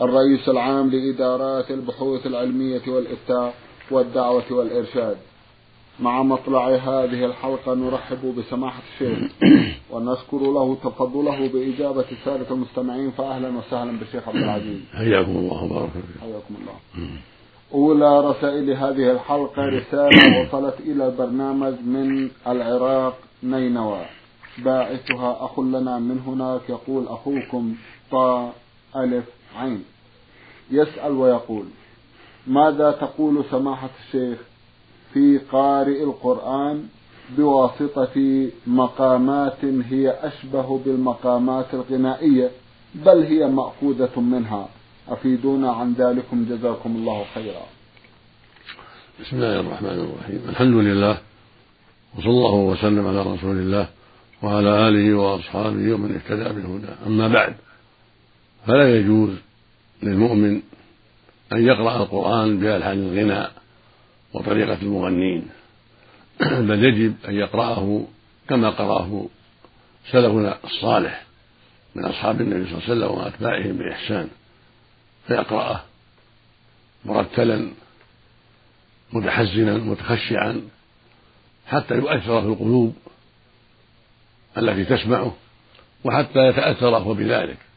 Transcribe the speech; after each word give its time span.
الرئيس 0.00 0.48
العام 0.48 0.90
لإدارات 0.90 1.70
البحوث 1.70 2.26
العلمية 2.26 2.82
والإفتاء 2.88 3.54
والدعوة 3.90 4.44
والإرشاد. 4.50 5.16
مع 6.00 6.22
مطلع 6.22 6.68
هذه 6.68 7.24
الحلقة 7.24 7.74
نرحب 7.74 8.34
بسماحة 8.38 8.82
الشيخ 8.92 9.18
ونشكر 9.90 10.38
له 10.38 10.76
تفضله 10.84 11.48
بإجابة 11.48 12.04
سادة 12.24 12.50
المستمعين. 12.50 13.10
فأهلا 13.10 13.58
وسهلا 13.58 13.98
بالشيخ 13.98 14.28
عبد 14.28 14.36
العزيز. 14.36 14.80
حياكم 14.94 15.36
الله 15.36 15.64
وبارك 15.64 15.90
فيكم. 15.90 16.20
حياكم 16.20 16.54
الله. 16.60 17.08
أولى 17.74 18.30
رسائل 18.30 18.70
هذه 18.70 19.10
الحلقة 19.10 19.62
رسالة 19.62 20.40
وصلت 20.40 20.80
إلى 20.80 21.06
البرنامج 21.06 21.74
من 21.86 22.30
العراق 22.46 23.18
نينوى. 23.42 24.06
باعثها 24.58 25.44
أخ 25.44 25.60
لنا 25.60 25.98
من 25.98 26.18
هناك 26.26 26.60
يقول 26.68 27.08
أخوكم 27.08 27.74
طا 28.10 28.52
ألف. 28.96 29.37
عين. 29.56 29.84
يسأل 30.70 31.12
ويقول 31.12 31.64
ماذا 32.46 32.90
تقول 32.90 33.44
سماحة 33.50 33.90
الشيخ 34.06 34.38
في 35.14 35.38
قارئ 35.52 36.02
القرآن 36.04 36.88
بواسطة 37.36 38.48
مقامات 38.66 39.64
هي 39.64 40.10
أشبه 40.10 40.78
بالمقامات 40.84 41.74
الغنائية 41.74 42.50
بل 42.94 43.22
هي 43.22 43.46
مأخوذة 43.46 44.20
منها؟ 44.20 44.68
أفيدونا 45.08 45.72
عن 45.72 45.92
ذلكم 45.92 46.44
جزاكم 46.50 46.96
الله 46.96 47.24
خيرا. 47.34 47.62
بسم 49.20 49.36
الله 49.36 49.60
الرحمن 49.60 49.88
الرحيم. 49.88 50.42
الحمد 50.48 50.74
لله 50.74 51.18
وصلى 52.18 52.30
الله 52.30 52.54
وسلم 52.54 53.06
على 53.06 53.22
رسول 53.22 53.56
الله 53.56 53.88
وعلى 54.42 54.88
آله 54.88 55.14
وأصحابه 55.14 55.94
ومن 55.94 56.14
اهتدى 56.14 56.48
بالهدى. 56.54 56.92
أما 57.06 57.28
بعد 57.28 57.54
فلا 58.66 58.96
يجوز 58.98 59.30
للمؤمن 60.02 60.62
أن 61.52 61.66
يقرأ 61.66 61.96
القرآن 61.96 62.58
بألحان 62.58 62.98
الغناء 62.98 63.52
وطريقة 64.34 64.78
المغنين 64.82 65.48
بل 66.68 66.84
يجب 66.84 67.14
أن 67.28 67.34
يقرأه 67.34 68.06
كما 68.48 68.70
قرأه 68.70 69.28
سلفنا 70.10 70.58
الصالح 70.64 71.24
من 71.94 72.04
أصحاب 72.04 72.40
النبي 72.40 72.64
صلى 72.64 72.78
الله 72.78 72.84
عليه 72.84 72.92
وسلم 72.92 73.18
وأتباعهم 73.18 73.76
بإحسان 73.76 74.28
فيقرأه 75.26 75.84
مرتلا 77.04 77.68
متحزنا 79.12 79.78
متخشعا 79.78 80.62
حتى 81.66 81.94
يؤثر 81.94 82.40
في 82.40 82.46
القلوب 82.46 82.96
التي 84.58 84.84
تسمعه 84.84 85.36
وحتى 86.04 86.48
يتأثر 86.48 86.96
هو 86.96 87.14
بذلك. 87.14 87.67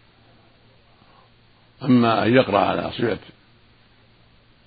أما 1.83 2.25
أن 2.25 2.33
يقرأ 2.33 2.59
على 2.59 2.91
صفة 2.91 3.19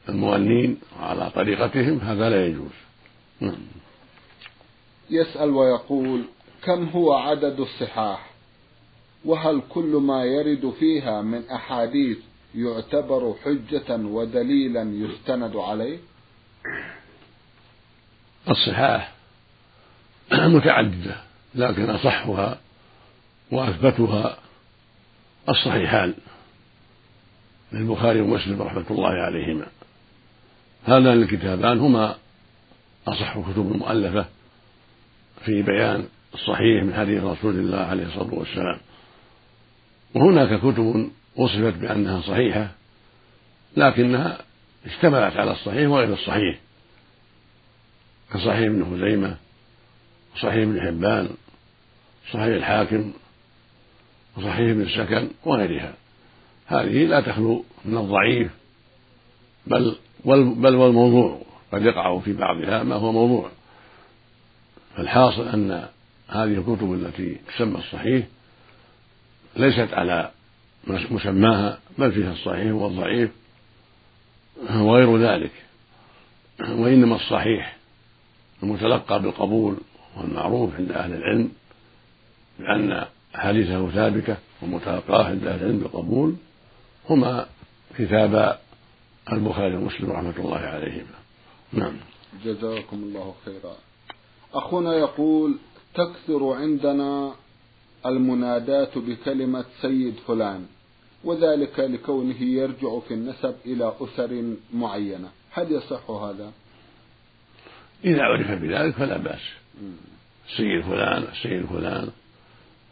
المغنين 0.08 0.80
وعلى 1.00 1.30
طريقتهم 1.30 1.98
هذا 1.98 2.30
لا 2.30 2.46
يجوز. 2.46 2.72
نعم. 3.40 3.66
يسأل 5.10 5.50
ويقول 5.50 6.24
كم 6.62 6.88
هو 6.88 7.12
عدد 7.12 7.60
الصحاح؟ 7.60 8.30
وهل 9.24 9.62
كل 9.68 10.00
ما 10.02 10.24
يرد 10.24 10.74
فيها 10.80 11.22
من 11.22 11.48
أحاديث 11.48 12.18
يعتبر 12.54 13.34
حجة 13.44 13.96
ودليلا 13.96 14.82
يستند 14.82 15.56
عليه؟ 15.56 15.98
الصحاح 18.50 19.12
متعددة 20.32 21.16
لكن 21.54 21.90
أصحها 21.90 22.58
وأثبتها 23.50 24.38
الصحيحان. 25.48 26.14
للبخاري 27.74 28.20
ومسلم 28.20 28.62
رحمة 28.62 28.84
الله 28.90 29.10
عليهما. 29.10 29.66
هذان 30.84 31.22
الكتابان 31.22 31.78
هما 31.78 32.16
أصح 33.08 33.38
كتب 33.38 33.72
المؤلفة 33.72 34.26
في 35.44 35.62
بيان 35.62 36.06
الصحيح 36.34 36.82
من 36.84 36.94
حديث 36.94 37.24
رسول 37.24 37.54
الله 37.54 37.78
عليه 37.78 38.06
الصلاة 38.06 38.34
والسلام. 38.34 38.80
وهناك 40.14 40.58
كتب 40.58 41.10
وصفت 41.36 41.74
بأنها 41.74 42.20
صحيحة 42.20 42.68
لكنها 43.76 44.38
اشتملت 44.86 45.36
على 45.36 45.52
الصحيح 45.52 45.88
وغير 45.88 46.12
الصحيح. 46.12 46.58
كصحيح 48.32 48.58
ابن 48.58 48.84
خزيمة 48.84 49.36
وصحيح 50.34 50.54
ابن 50.54 50.80
حبان 50.80 51.28
صحيح 52.32 52.54
الحاكم 52.54 53.12
وصحيح 54.36 54.70
ابن 54.70 54.80
السكن 54.82 55.28
وغيرها. 55.44 55.94
هذه 56.66 57.04
لا 57.04 57.20
تخلو 57.20 57.64
من 57.84 57.98
الضعيف 57.98 58.50
بل 59.66 59.96
بل 60.24 60.74
والموضوع 60.74 61.42
قد 61.72 61.82
يقع 61.82 62.18
في 62.18 62.32
بعضها 62.32 62.82
ما 62.82 62.94
هو 62.94 63.12
موضوع. 63.12 63.50
فالحاصل 64.96 65.48
أن 65.48 65.88
هذه 66.28 66.58
الكتب 66.58 66.92
التي 66.92 67.36
تسمى 67.48 67.78
الصحيح 67.78 68.26
ليست 69.56 69.94
على 69.94 70.30
مسماها 70.86 71.78
بل 71.98 72.12
فيها 72.12 72.32
الصحيح 72.32 72.72
والضعيف 72.72 73.30
وغير 74.70 75.18
ذلك. 75.18 75.52
وإنما 76.60 77.16
الصحيح 77.16 77.76
المتلقى 78.62 79.22
بالقبول 79.22 79.76
والمعروف 80.16 80.74
عند 80.74 80.92
أهل 80.92 81.14
العلم 81.14 81.52
بأن 82.58 83.04
أحاديثه 83.34 83.90
ثابتة 83.90 84.36
ومتلقاه 84.62 85.24
عند 85.24 85.46
أهل 85.46 85.60
العلم 85.60 85.78
بالقبول 85.78 86.36
هما 87.10 87.46
كتابا 87.98 88.58
البخاري 89.32 89.76
ومسلم 89.76 90.12
رحمة 90.12 90.38
الله 90.38 90.58
عليهما. 90.58 91.18
نعم. 91.72 91.96
جزاكم 92.44 92.96
الله 92.96 93.34
خيرا. 93.44 93.76
أخونا 94.54 94.94
يقول 94.94 95.58
تكثر 95.94 96.52
عندنا 96.52 97.34
المنادات 98.06 98.98
بكلمة 98.98 99.64
سيد 99.82 100.14
فلان 100.26 100.66
وذلك 101.24 101.80
لكونه 101.80 102.42
يرجع 102.42 102.98
في 103.08 103.14
النسب 103.14 103.54
إلى 103.66 103.92
أسر 104.00 104.54
معينة. 104.74 105.28
هل 105.50 105.72
يصح 105.72 106.10
هذا؟ 106.10 106.52
إذا 108.04 108.22
عرف 108.22 108.50
بذلك 108.50 108.94
فلا 108.94 109.16
بأس. 109.16 109.40
السيد 110.48 110.82
فلان 110.82 111.22
السيد 111.22 111.66
فلان. 111.66 112.08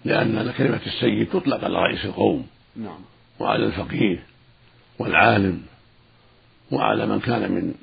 لأن 0.04 0.52
كلمة 0.58 0.80
السيد 0.86 1.28
تطلق 1.28 1.64
على 1.64 1.74
رئيس 1.74 2.04
القوم. 2.04 2.46
نعم. 2.76 3.00
وعلى 3.38 3.66
الفقيه 3.66 4.22
والعالم 4.98 5.62
وعلى 6.70 7.06
من 7.06 7.20
كان 7.20 7.53
من 7.53 7.75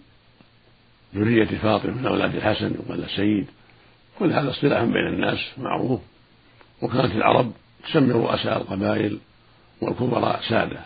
ذرية 1.15 1.45
فاطمة 1.45 1.91
من 1.91 2.05
أولاد 2.05 2.35
الحسن 2.35 2.73
يقال 2.73 3.03
السيد 3.03 3.47
كل 4.19 4.33
هذا 4.33 4.49
اصطلاح 4.49 4.83
بين 4.83 5.07
الناس 5.07 5.37
معروف. 5.57 6.01
وكانت 6.81 7.15
العرب 7.15 7.51
تسمي 7.83 8.11
رؤساء 8.11 8.57
القبائل 8.57 9.19
والكبراء 9.81 10.41
سادة. 10.49 10.79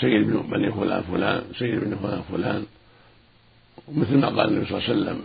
سيد 0.00 0.26
بن 0.26 0.42
بني 0.42 0.72
فلان 0.72 1.02
فلان 1.02 1.44
سيد 1.58 1.80
بن 1.80 1.96
فلان 1.96 2.22
فلان. 2.32 2.66
ومثل 3.88 4.16
ما 4.18 4.28
قال 4.28 4.48
النبي 4.48 4.66
صلى 4.66 4.78
الله 4.78 4.88
عليه 4.88 5.00
وسلم 5.00 5.22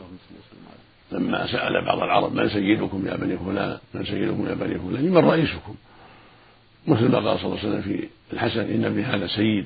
لما 1.11 1.47
سأل 1.47 1.85
بعض 1.85 1.97
العرب 1.97 2.33
من 2.33 2.49
سيدكم 2.49 3.07
يا 3.07 3.15
بني 3.15 3.37
فلان 3.37 3.77
من 3.93 4.05
سيدكم 4.05 4.47
يا 4.47 4.53
بني 4.53 4.79
فلان 4.79 5.11
من 5.11 5.17
رئيسكم. 5.17 5.75
مثل 6.87 7.11
ما 7.11 7.19
قال 7.19 7.39
صلى 7.39 7.45
الله 7.45 7.59
عليه 7.59 7.69
وسلم 7.69 7.81
في 7.81 8.07
الحسن 8.33 8.59
إن 8.59 8.85
ابني 8.85 9.03
هذا 9.03 9.27
سيد. 9.27 9.65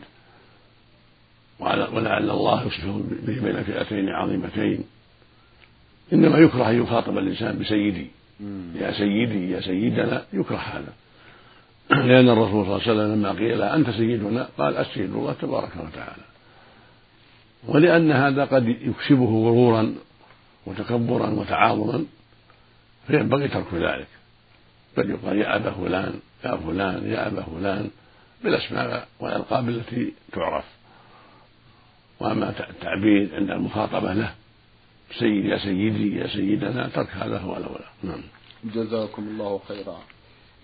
ولعل 1.59 2.29
الله 2.29 2.67
يصلح 2.67 2.85
به 3.27 3.39
بين 3.41 3.63
فئتين 3.63 4.09
عظيمتين. 4.09 4.83
إنما 6.13 6.37
يكره 6.37 6.69
أن 6.69 6.81
يخاطب 6.81 7.17
الإنسان 7.17 7.59
بسيدي. 7.59 8.07
يا 8.75 8.91
سيدي 8.91 9.51
يا 9.51 9.61
سيدنا 9.61 10.25
يكره 10.33 10.57
هذا. 10.57 10.93
لأن 11.89 12.29
الرسول 12.29 12.65
صلى 12.65 12.75
الله 12.75 12.81
عليه 12.81 12.91
وسلم 12.91 13.13
لما 13.13 13.31
قيل 13.31 13.61
أنت 13.61 13.89
سيدنا 13.89 14.49
قال 14.57 14.77
السيد 14.77 15.13
الله 15.13 15.35
تبارك 15.41 15.71
وتعالى. 15.75 16.23
ولأن 17.67 18.11
هذا 18.11 18.45
قد 18.45 18.67
يكسبه 18.67 19.25
غرورا 19.25 19.95
وتكبرا 20.65 21.29
وتعاظما 21.29 22.05
فينبغي 23.07 23.47
ترك 23.47 23.73
ذلك. 23.73 24.07
بل 24.97 25.09
يقال 25.09 25.37
يا 25.37 25.55
أبا 25.55 25.71
فلان 25.71 26.13
يا 26.45 26.55
فلان 26.55 27.11
يا 27.11 27.27
أبا 27.27 27.41
فلان. 27.41 27.89
بالأسماء 28.45 29.07
والألقاب 29.19 29.69
التي 29.69 30.13
تعرف. 30.33 30.65
وأما 32.19 32.69
التعبير 32.69 33.35
عند 33.35 33.51
المخاطبة 33.51 34.13
له. 34.13 34.33
سيد 35.19 35.45
يا 35.45 35.57
سيدي 35.57 36.17
يا 36.17 36.27
سيدنا 36.27 36.89
ترك 36.89 37.09
هذا 37.09 37.37
هو 37.37 37.57
الأولى 37.57 37.85
نعم. 38.03 38.21
جزاكم 38.63 39.23
الله 39.23 39.59
خيرا. 39.67 39.97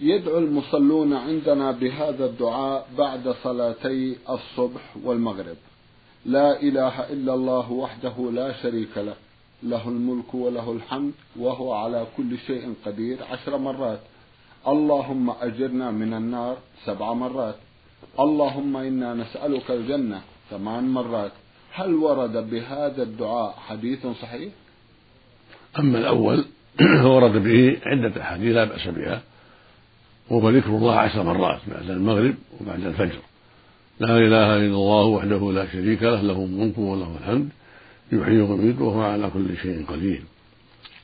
يدعو 0.01 0.37
المصلون 0.37 1.13
عندنا 1.13 1.71
بهذا 1.71 2.25
الدعاء 2.25 2.87
بعد 2.97 3.35
صلاتي 3.43 4.17
الصبح 4.29 4.81
والمغرب. 5.03 5.57
لا 6.25 6.61
إله 6.61 7.09
إلا 7.13 7.33
الله 7.33 7.71
وحده 7.71 8.31
لا 8.31 8.61
شريك 8.61 8.97
له. 8.97 9.15
له 9.63 9.87
الملك 9.87 10.33
وله 10.33 10.71
الحمد 10.71 11.13
وهو 11.39 11.73
على 11.73 12.07
كل 12.17 12.37
شيء 12.47 12.73
قدير 12.85 13.17
عشر 13.31 13.57
مرات. 13.57 13.99
اللهم 14.67 15.29
أجرنا 15.29 15.91
من 15.91 16.13
النار 16.13 16.57
سبع 16.85 17.13
مرات. 17.13 17.55
اللهم 18.19 18.77
إنا 18.77 19.13
نسألك 19.13 19.71
الجنة 19.71 20.21
ثمان 20.49 20.89
مرات. 20.89 21.31
هل 21.73 21.93
ورد 21.93 22.49
بهذا 22.49 23.03
الدعاء 23.03 23.55
حديث 23.67 24.07
صحيح؟ 24.07 24.53
أما 25.79 25.99
الأول 25.99 26.45
ورد 27.03 27.43
به 27.43 27.77
عدة 27.85 28.21
أحاديث 28.21 28.55
لا 28.55 28.63
بأس 28.63 28.87
بها 28.87 29.21
وهو 30.29 30.49
ذكر 30.49 30.69
الله 30.69 30.95
عشر 30.95 31.23
مرات 31.23 31.59
بعد 31.67 31.89
المغرب 31.89 32.35
وبعد 32.61 32.85
الفجر. 32.85 33.19
لا 33.99 34.17
إله 34.17 34.57
إلا 34.57 34.65
الله 34.65 35.05
وحده 35.05 35.51
لا 35.51 35.71
شريك 35.71 36.03
له 36.03 36.21
له 36.21 36.45
الملك 36.45 36.77
وله 36.77 37.17
الحمد 37.21 37.49
يحيي 38.11 38.41
ويميت 38.41 38.81
وهو 38.81 39.01
على 39.01 39.29
كل 39.29 39.57
شيء 39.57 39.85
قدير. 39.85 40.23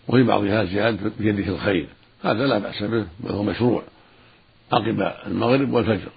وفي 0.08 0.24
بعضها 0.24 0.64
زيادة 0.64 1.12
بيده 1.20 1.54
الخير 1.54 1.88
هذا 2.24 2.48
لا 2.48 2.58
بأس 2.58 2.84
به 2.84 3.06
بل 3.20 3.32
هو 3.32 3.44
مشروع 3.44 3.84
عقب 4.72 5.12
المغرب 5.28 5.74
والفجر. 5.74 6.10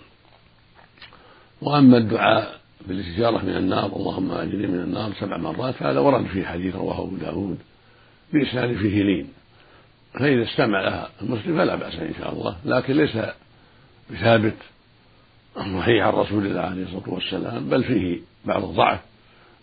وأما 1.63 1.99
الدعاء 1.99 2.61
بالاستجارة 2.89 3.45
من 3.45 3.57
النار 3.57 3.87
اللهم 3.97 4.31
أجرني 4.31 4.67
من 4.67 4.81
النار 4.81 5.13
سبع 5.21 5.37
مرات 5.37 5.75
فهذا 5.75 6.01
ورد 6.01 6.27
في 6.27 6.47
حديث 6.47 6.77
رواه 6.77 7.03
أبو 7.03 7.17
داود 7.17 7.59
بإسناد 8.33 8.77
فيه 8.77 9.03
لين. 9.03 9.29
فإذا 10.15 10.43
استمع 10.43 10.81
لها 10.81 11.11
المسلم 11.23 11.59
فلا 11.59 11.75
بأس 11.75 11.95
إن 11.95 12.15
شاء 12.19 12.33
الله 12.33 12.57
لكن 12.65 12.95
ليس 12.95 13.17
بثابت 14.11 14.57
صحيح 15.57 16.07
عن 16.07 16.13
رسول 16.13 16.47
الله 16.47 16.61
عليه 16.61 16.83
الصلاة 16.83 17.15
والسلام 17.15 17.69
بل 17.69 17.85
فيه 17.85 18.21
بعض 18.45 18.65
الضعف 18.65 19.01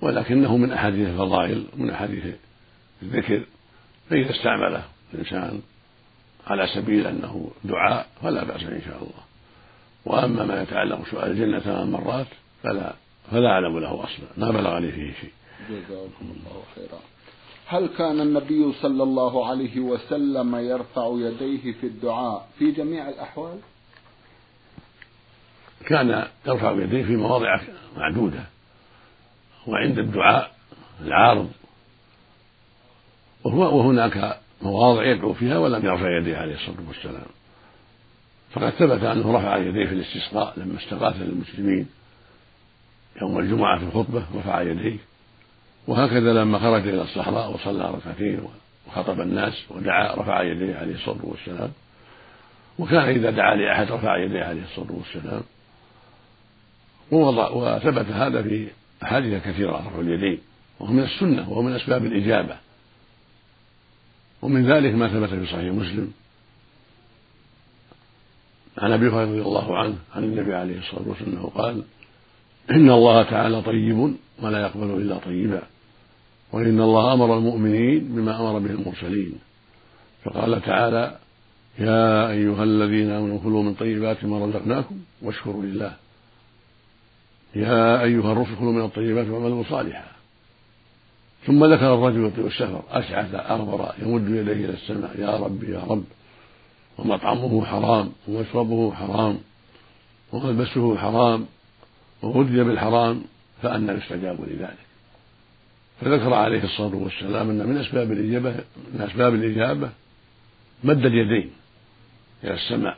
ولكنه 0.01 0.57
من 0.57 0.71
أحاديث 0.71 1.07
الفضائل 1.07 1.65
ومن 1.73 1.89
أحاديث 1.89 2.25
الذكر. 3.03 3.43
فإذا 4.09 4.31
استعمله 4.31 4.83
الإنسان 5.13 5.61
على 6.47 6.67
سبيل 6.67 7.07
أنه 7.07 7.51
دعاء 7.63 8.07
فلا 8.23 8.43
بأس 8.43 8.63
إن 8.63 8.81
شاء 8.85 8.97
الله. 8.97 9.26
وأما 10.07 10.45
ما 10.45 10.61
يتعلق 10.61 11.01
بسؤال 11.01 11.31
الجنة 11.31 11.59
ثمان 11.59 11.91
مرات 11.91 12.27
فلا 12.63 12.93
فلا 13.31 13.49
أعلم 13.49 13.79
له 13.79 14.03
أصلا 14.03 14.27
ما 14.37 14.51
بلغني 14.51 14.91
فيه 14.91 15.13
شيء. 15.13 15.31
جزاكم 15.69 16.09
الله 16.21 16.63
خيرا. 16.75 16.99
هل 17.67 17.87
كان 17.97 18.21
النبي 18.21 18.73
صلى 18.81 19.03
الله 19.03 19.49
عليه 19.49 19.79
وسلم 19.79 20.55
يرفع 20.55 21.11
يديه 21.13 21.71
في 21.71 21.87
الدعاء 21.87 22.47
في 22.59 22.71
جميع 22.71 23.09
الأحوال؟ 23.09 23.59
كان 25.85 26.27
يرفع 26.47 26.71
يديه 26.71 27.03
في 27.03 27.15
مواضع 27.15 27.61
معدودة 27.97 28.43
وعند 29.67 29.99
الدعاء 29.99 30.51
العارض 31.01 31.51
وهو 33.43 33.77
وهناك 33.77 34.39
مواضع 34.61 35.05
يدعو 35.05 35.33
فيها 35.33 35.57
ولم 35.57 35.85
يرفع 35.85 36.17
يديه 36.17 36.37
عليه 36.37 36.55
الصلاة 36.55 36.87
والسلام. 36.87 37.27
فقد 38.51 38.69
ثبت 38.69 39.03
أنه 39.03 39.37
رفع 39.37 39.57
يديه 39.57 39.85
في 39.85 39.93
الاستسقاء 39.93 40.53
لما 40.57 40.77
استغاث 40.77 41.15
للمسلمين 41.21 41.87
يوم 43.21 43.39
الجمعة 43.39 43.79
في 43.79 43.85
الخطبة 43.85 44.23
رفع 44.35 44.61
يديه. 44.61 44.97
وهكذا 45.87 46.33
لما 46.33 46.59
خرج 46.59 46.87
إلى 46.87 47.01
الصحراء 47.01 47.51
وصلى 47.51 47.91
ركعتين 47.91 48.41
وخطب 48.87 49.21
الناس 49.21 49.63
ودعا 49.69 50.15
رفع 50.15 50.43
يديه 50.43 50.75
عليه 50.75 50.95
الصلاة 50.95 51.19
والسلام. 51.23 51.71
وكان 52.79 53.09
إذا 53.09 53.29
دعا 53.29 53.55
لأحد 53.55 53.91
رفع 53.91 54.17
يديه 54.17 54.43
عليه 54.43 54.63
الصلاة 54.63 54.91
والسلام. 54.91 55.41
ووضع 57.11 57.49
وثبت 57.49 58.05
هذا 58.11 58.43
في 58.43 58.67
أحاديث 59.03 59.43
كثيرة 59.43 59.87
رفع 59.87 59.99
اليدين. 59.99 60.39
وهو 60.79 60.93
من 60.93 61.03
السنة 61.03 61.49
وهو 61.49 61.61
من 61.61 61.75
أسباب 61.75 62.05
الإجابة. 62.05 62.57
ومن 64.41 64.71
ذلك 64.71 64.93
ما 64.93 65.07
ثبت 65.07 65.29
في 65.29 65.45
صحيح 65.45 65.73
مسلم. 65.73 66.13
عن 68.77 68.91
أبي 68.91 69.07
هريرة 69.07 69.25
رضي 69.25 69.41
الله 69.41 69.77
عنه 69.77 69.95
عن 70.15 70.23
النبي 70.23 70.55
عليه 70.55 70.79
الصلاة 70.79 71.07
والسلام 71.07 71.31
أنه 71.31 71.51
قال 71.55 71.83
إن 72.71 72.89
الله 72.89 73.23
تعالى 73.23 73.61
طيب 73.61 74.15
ولا 74.41 74.61
يقبل 74.61 75.01
إلا 75.01 75.17
طيبا 75.17 75.61
وإن 76.51 76.81
الله 76.81 77.13
أمر 77.13 77.37
المؤمنين 77.37 77.99
بما 78.15 78.39
أمر 78.39 78.59
به 78.59 78.71
المرسلين. 78.71 79.33
فقال 80.23 80.61
تعالى 80.61 81.17
يا 81.79 82.29
أيها 82.29 82.63
الذين 82.63 83.11
آمنوا 83.11 83.39
كلوا 83.39 83.63
من 83.63 83.73
طيبات 83.73 84.25
ما 84.25 84.45
رزقناكم 84.45 84.99
واشكروا 85.21 85.63
لله. 85.63 85.93
يا 87.55 88.03
أيها 88.03 88.31
الرسل 88.31 88.55
كلوا 88.59 88.73
من 88.73 88.85
الطيبات 88.85 89.27
واعملوا 89.27 89.63
صالحا. 89.69 90.07
ثم 91.45 91.65
ذكر 91.65 91.93
الرجل 91.93 92.25
يطيع 92.25 92.45
السفر 92.45 92.83
أشعث 92.91 93.35
أغبر 93.35 93.91
يمد 94.01 94.29
يديه 94.29 94.65
إلى 94.65 94.73
السماء 94.73 95.19
يا 95.19 95.37
رب 95.37 95.63
يا 95.63 95.79
رب. 95.79 96.03
ومطعمه 96.97 97.65
حرام 97.65 98.11
ومشربه 98.27 98.93
حرام 98.93 99.39
وملبسه 100.31 100.97
حرام 100.97 101.45
وغذي 102.21 102.63
بالحرام 102.63 103.23
فأنى 103.61 103.91
يستجاب 103.91 104.41
لذلك. 104.41 104.77
فذكر 106.01 106.33
عليه 106.33 106.63
الصلاة 106.63 106.95
والسلام 106.95 107.49
أن 107.49 107.67
من 107.67 107.77
أسباب 107.77 108.11
الإجابة 108.11 108.55
من 108.93 109.01
أسباب 109.01 109.33
الإجابة 109.33 109.89
مد 110.83 111.05
اليدين 111.05 111.51
إلى 112.43 112.53
السماء. 112.53 112.97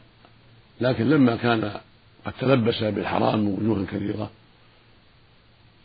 لكن 0.81 1.09
لما 1.09 1.35
كان 1.35 1.71
قد 2.25 2.33
تلبس 2.39 2.83
بالحرام 2.83 3.39
من 3.39 3.69
وجوه 3.69 3.85
كثيرة 3.85 4.31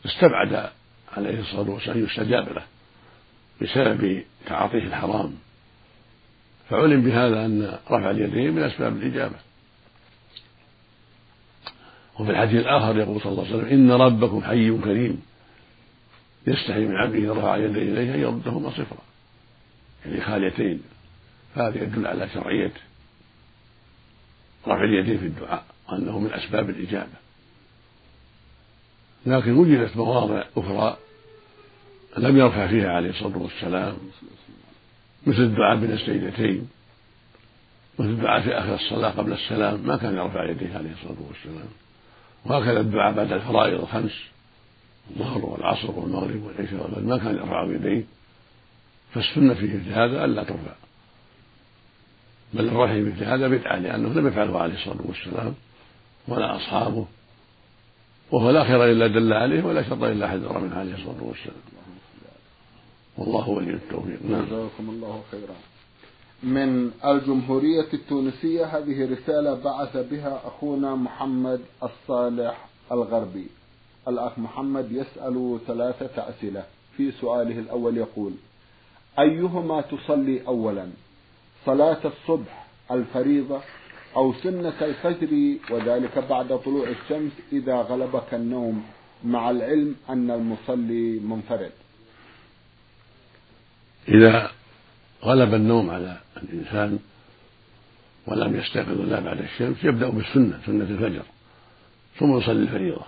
استبعد 0.07 0.71
عليه 1.17 1.41
الصلاة 1.41 1.71
والسلام 1.71 2.05
يستجاب 2.05 2.49
له 2.49 2.63
بسبب 3.63 4.23
تعاطيه 4.47 4.79
الحرام. 4.85 5.35
فعلم 6.71 7.03
بهذا 7.03 7.47
أن 7.47 7.79
رفع 7.91 8.11
اليدين 8.11 8.53
من 8.53 8.63
أسباب 8.63 8.97
الإجابة. 8.97 9.37
وفي 12.21 12.31
الحديث 12.31 12.61
الآخر 12.61 12.99
يقول 12.99 13.21
صلى 13.21 13.33
الله 13.33 13.45
عليه 13.45 13.57
وسلم 13.57 13.69
إن 13.69 13.93
ربكم 13.93 14.43
حي 14.43 14.79
كريم 14.79 15.23
يستحي 16.47 16.81
من 16.85 16.97
عبده 16.97 17.19
إذا 17.19 17.33
رفع 17.33 17.57
يديه 17.57 17.83
إليه 17.83 18.15
أن 18.15 18.21
يردهما 18.21 18.71
صفرا 18.71 19.03
يعني 20.07 20.21
خاليتين. 20.21 20.83
فهذا 21.55 21.83
يدل 21.83 22.07
على 22.07 22.29
شرعية 22.29 22.73
رفع 24.67 24.85
اليدين 24.85 25.19
في 25.19 25.27
الدعاء 25.27 25.65
وأنه 25.89 26.19
من 26.19 26.33
أسباب 26.33 26.71
الإجابة. 26.71 27.25
لكن 29.27 29.53
وجدت 29.53 29.97
مواضع 29.97 30.45
أخرى 30.57 30.97
لم 32.17 32.37
يرفع 32.37 32.67
فيها 32.67 32.93
عليه 32.93 33.11
الصلاة 33.11 33.39
والسلام. 33.39 33.97
مثل 35.27 35.43
الدعاء 35.43 35.77
بين 35.77 35.93
السيدتين 35.93 36.69
مثل 37.99 38.09
الدعاء 38.09 38.43
في 38.43 38.59
آخر 38.59 38.75
الصلاة 38.75 39.11
قبل 39.11 39.33
السلام 39.33 39.81
ما 39.87 39.97
كان 39.97 40.17
يرفع 40.17 40.51
يديه 40.51 40.77
عليه 40.77 40.93
الصلاة 40.93 41.17
والسلام. 41.29 41.69
وهكذا 42.45 42.81
الدعاء 42.81 43.13
بعد 43.13 43.33
الفرائض 43.33 43.81
الخمس 43.81 44.25
الظهر 45.11 45.47
والعصر 45.47 45.91
والمغرب 45.91 46.43
والعشاء 46.43 47.01
ما 47.01 47.19
كان 47.19 47.37
يرفع 47.37 47.65
يديه. 47.65 48.05
فالسنة 49.15 49.55
في 49.55 49.67
مثل 49.67 49.93
هذا 49.93 50.25
ألا 50.25 50.43
ترفع. 50.43 50.75
بل 52.55 52.69
الرفع 52.69 52.93
في 52.93 53.03
مثل 53.03 53.25
هذا 53.25 53.49
بدعة 53.49 53.79
لأنه 53.79 54.09
لم 54.09 54.27
يفعله 54.27 54.59
عليه 54.59 54.75
الصلاة 54.75 55.03
والسلام 55.05 55.55
ولا 56.29 56.57
أصحابه. 56.57 57.07
وهو 58.31 58.51
لا 58.51 58.65
خير 58.65 58.85
إلا 58.85 59.07
دل 59.07 59.33
عليه 59.33 59.63
ولا 59.63 59.83
شر 59.83 60.07
إلا 60.07 60.29
حذر 60.29 60.59
منه 60.59 60.77
عليه 60.77 60.95
الصلاة 60.95 61.23
والسلام. 61.23 61.74
والله 63.19 63.49
ولي 63.49 63.71
التوفيق. 63.71 64.19
نعم. 64.29 64.45
جزاكم 64.47 64.91
الله 64.91 65.23
خيرا. 65.31 65.55
من 66.43 66.91
الجمهورية 67.05 67.93
التونسية 67.95 68.65
هذه 68.65 69.13
رسالة 69.13 69.55
بعث 69.55 69.97
بها 69.97 70.41
أخونا 70.45 70.95
محمد 70.95 71.61
الصالح 71.83 72.69
الغربي. 72.93 73.47
الأخ 74.09 74.39
محمد 74.39 74.93
يسأل 74.93 75.59
ثلاثة 75.67 76.29
أسئلة. 76.29 76.65
في 76.97 77.13
سؤاله 77.13 77.59
الأول 77.59 77.97
يقول 77.97 78.33
أيهما 79.19 79.81
تصلي 79.81 80.47
أولا؟ 80.47 80.87
صلاة 81.67 82.01
الصبح 82.05 82.67
الفريضة 82.91 83.61
أو 84.17 84.33
سنة 84.33 84.75
الفجر؟ 84.83 85.57
وذلك 85.71 86.19
بعد 86.19 86.59
طلوع 86.59 86.89
الشمس 86.89 87.33
إذا 87.53 87.77
غلبك 87.77 88.35
النوم. 88.35 88.85
مع 89.25 89.51
العلم 89.51 89.95
أن 90.09 90.31
المصلي 90.31 91.19
منفرد. 91.19 91.73
إذا 94.09 94.51
غلب 95.23 95.55
النوم 95.55 95.91
على 95.91 96.21
الإنسان 96.43 96.99
ولم 98.27 98.57
يستيقظ 98.57 99.01
إلا 99.01 99.21
بعد 99.21 99.41
الشمس 99.41 99.85
يبدأ 99.85 100.09
بالسنة 100.09 100.61
سنة 100.67 100.85
الفجر 100.85 101.23
ثم 102.19 102.39
يصلي 102.39 102.63
الفريضة. 102.63 103.05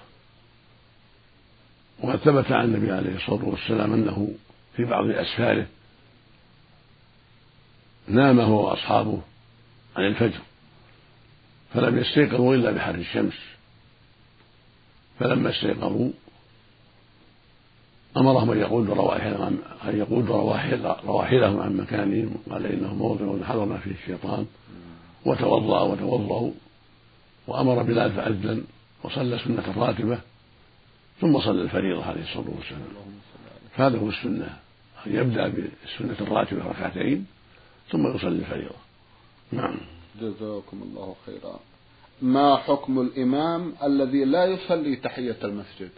وقد 2.00 2.16
ثبت 2.16 2.52
عن 2.52 2.64
النبي 2.64 2.92
عليه 2.92 3.16
الصلاة 3.16 3.44
والسلام 3.44 3.92
أنه 3.92 4.34
في 4.76 4.84
بعض 4.84 5.10
أسفاره 5.10 5.66
نام 8.08 8.40
هو 8.40 8.70
وأصحابه 8.70 9.22
عن 9.96 10.06
الفجر 10.06 10.40
فلم 11.74 11.98
يستيقظوا 11.98 12.54
إلا 12.54 12.70
بحر 12.70 12.94
الشمس. 12.94 13.38
فلما 15.20 15.50
استيقظوا 15.50 16.10
أمرهم 18.16 18.50
أن 18.50 18.58
يقودوا 18.58 18.94
رواحلهم 18.94 19.58
أن 19.88 19.98
يقودوا 19.98 20.36
رواحلهم 21.04 21.60
عن 21.60 21.76
مكانهم 21.76 22.34
قال 22.50 22.66
إنه 22.66 22.94
موضع 22.94 23.44
حضرنا 23.46 23.78
فيه 23.78 23.90
الشيطان 23.90 24.46
وتوضأ 25.26 25.82
وتوضأوا 25.82 26.50
وأمر 27.46 27.82
بلال 27.82 28.12
فأذن 28.12 28.64
وصلى 29.04 29.38
سنة 29.38 29.64
الراتبة 29.68 30.18
ثم 31.20 31.40
صلى 31.40 31.62
الفريضة 31.62 32.04
عليه 32.04 32.22
الصلاة 32.22 32.50
والسلام. 32.56 32.82
فهذا 33.76 33.98
هو 33.98 34.08
السنة. 34.08 34.58
أن 35.06 35.14
يبدأ 35.16 35.48
بالسنة 35.48 36.26
الراتبة 36.26 36.66
ركعتين 36.66 37.26
ثم 37.90 38.16
يصلي 38.16 38.38
الفريضة. 38.38 38.74
نعم. 39.52 39.76
جزاكم 40.20 40.82
الله 40.82 41.16
خيرا. 41.26 41.58
ما 42.22 42.56
حكم 42.56 43.00
الإمام 43.00 43.74
الذي 43.82 44.24
لا 44.24 44.44
يصلي 44.44 44.96
تحية 44.96 45.36
المسجد؟ 45.44 45.90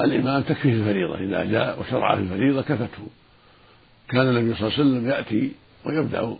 الإمام 0.00 0.42
تكفيه 0.42 0.72
الفريضة 0.72 1.18
إذا 1.18 1.44
جاء 1.44 1.80
وشرع 1.80 2.14
في 2.14 2.20
الفريضة 2.20 2.62
كفته. 2.62 3.06
كان 4.08 4.28
النبي 4.28 4.54
صلى 4.54 4.68
الله 4.68 4.78
عليه 4.78 4.90
وسلم 4.90 5.08
يأتي 5.08 5.52
ويبدأ 5.84 6.36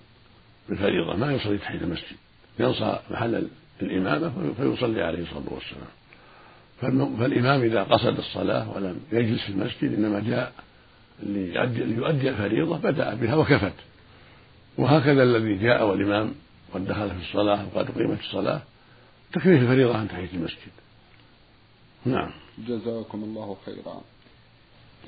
بالفريضة 0.69 1.17
ما 1.17 1.33
يصلي 1.33 1.59
تحية 1.59 1.79
المسجد 1.79 2.17
ينصى 2.59 2.99
محل 3.11 3.49
الإمامة 3.83 4.53
فيصلي 4.57 5.03
عليه 5.03 5.23
الصلاة 5.23 5.45
والسلام. 5.51 5.89
فالإمام 7.19 7.63
إذا 7.63 7.83
قصد 7.83 8.19
الصلاة 8.19 8.71
ولم 8.77 9.01
يجلس 9.13 9.43
في 9.43 9.49
المسجد 9.49 9.95
إنما 9.99 10.21
جاء 10.21 10.53
ليؤدي 11.23 12.29
الفريضة 12.29 12.79
بدأ 12.79 13.15
بها 13.15 13.35
وكفت. 13.35 13.75
وهكذا 14.79 15.23
الذي 15.23 15.55
جاء 15.55 15.87
والإمام 15.87 16.35
قد 16.75 16.87
دخل 16.87 17.11
في 17.11 17.29
الصلاة 17.29 17.67
وقد 17.75 17.91
أقيمت 17.91 18.21
الصلاة 18.21 18.61
تكفيه 19.33 19.59
الفريضة 19.59 19.99
عن 19.99 20.09
تحية 20.09 20.29
المسجد. 20.35 20.73
نعم. 22.07 22.31
جزاكم 22.59 23.25
الله 23.25 23.57
خيرا. 23.67 24.01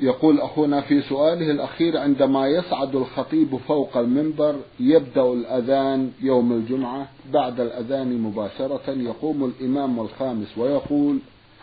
يقول 0.00 0.40
أخونا 0.40 0.80
في 0.80 1.02
سؤاله 1.02 1.50
الأخير 1.50 1.98
عندما 1.98 2.46
يصعد 2.48 2.96
الخطيب 2.96 3.56
فوق 3.56 3.96
المنبر 3.96 4.56
يبدأ 4.80 5.22
الأذان 5.32 6.12
يوم 6.20 6.52
الجمعة. 6.52 7.08
بعد 7.32 7.60
الأذان 7.60 8.22
مباشرة 8.22 8.90
يقوم 8.90 9.44
الإمام 9.44 10.00
الخامس 10.00 10.58
ويقول 10.58 11.18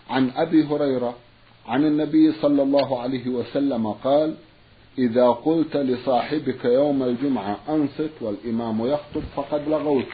عن 0.10 0.32
أبي 0.36 0.64
هريرة 0.64 1.16
عن 1.68 1.86
النبي 1.86 2.32
صلى 2.32 2.64
الله 2.64 3.00
عليه 3.00 3.28
وسلم 3.28 3.88
قال 3.88 4.34
إذا 4.98 5.30
قلت 5.30 5.78
لصاحبك 5.78 6.66
يوم 6.66 7.04
الجمعة 7.04 7.58
أنصت 7.70 8.12
والإمام 8.22 8.88
يخطب 8.88 9.22
فقد 9.36 9.68
لغوت 9.68 10.06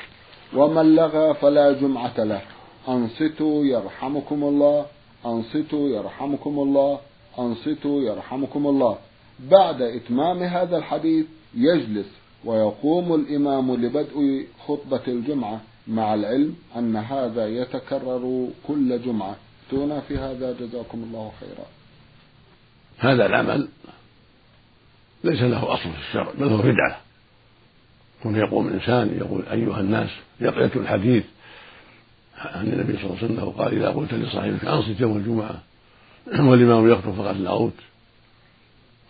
ومن 0.56 0.96
لغى 0.96 1.34
فلا 1.34 1.72
جمعة 1.72 2.24
له. 2.24 2.42
أنصتوا 2.88 3.66
يرحمكم 3.66 4.44
الله. 4.44 4.86
أنصتوا 5.26 5.90
يرحمكم 5.90 6.60
الله. 6.60 7.00
أنصتوا 7.40 8.02
يرحمكم 8.02 8.68
الله. 8.68 8.98
بعد 9.40 9.82
إتمام 9.82 10.44
هذا 10.44 10.78
الحديث 10.78 11.26
يجلس 11.56 12.08
ويقوم 12.46 13.16
الإمام 13.16 13.76
لبدء 13.76 14.48
خطبة 14.68 15.02
الجمعة 15.08 15.62
مع 15.88 16.14
العلم 16.14 16.56
أن 16.76 16.96
هذا 16.96 17.48
يتكرر 17.48 18.48
كل 18.68 19.02
جمعة. 19.02 19.36
تونا 19.72 20.00
في 20.00 20.18
هذا. 20.18 20.56
جزاكم 20.60 21.04
الله 21.04 21.32
خيرا. 21.40 21.66
هذا 22.98 23.26
العمل 23.26 23.68
ليس 25.24 25.42
له 25.42 25.74
أصل 25.74 25.90
في 25.92 26.00
الشرع 26.10 26.32
بل 26.40 26.48
هو 26.48 26.58
بدعة. 26.58 27.02
يقوم 28.26 28.68
الإنسان 28.68 29.18
يقول 29.18 29.46
أيها 29.52 29.80
الناس 29.80 30.10
يقرأ 30.42 30.66
الحديث 30.76 31.24
عن 32.46 32.68
النبي 32.68 32.98
صلى 32.98 33.04
الله 33.04 33.18
عليه 33.18 33.26
وسلم 33.26 33.50
قال 33.50 33.74
إذا 33.74 33.90
قلت 33.90 34.14
لصاحبك 34.14 34.66
أنصت 34.66 35.00
يوم 35.00 35.18
الجمعة 35.18 35.62
والإمام 36.50 36.90
يخطب 36.92 37.12
فقد 37.12 37.38
لغوت 37.38 37.74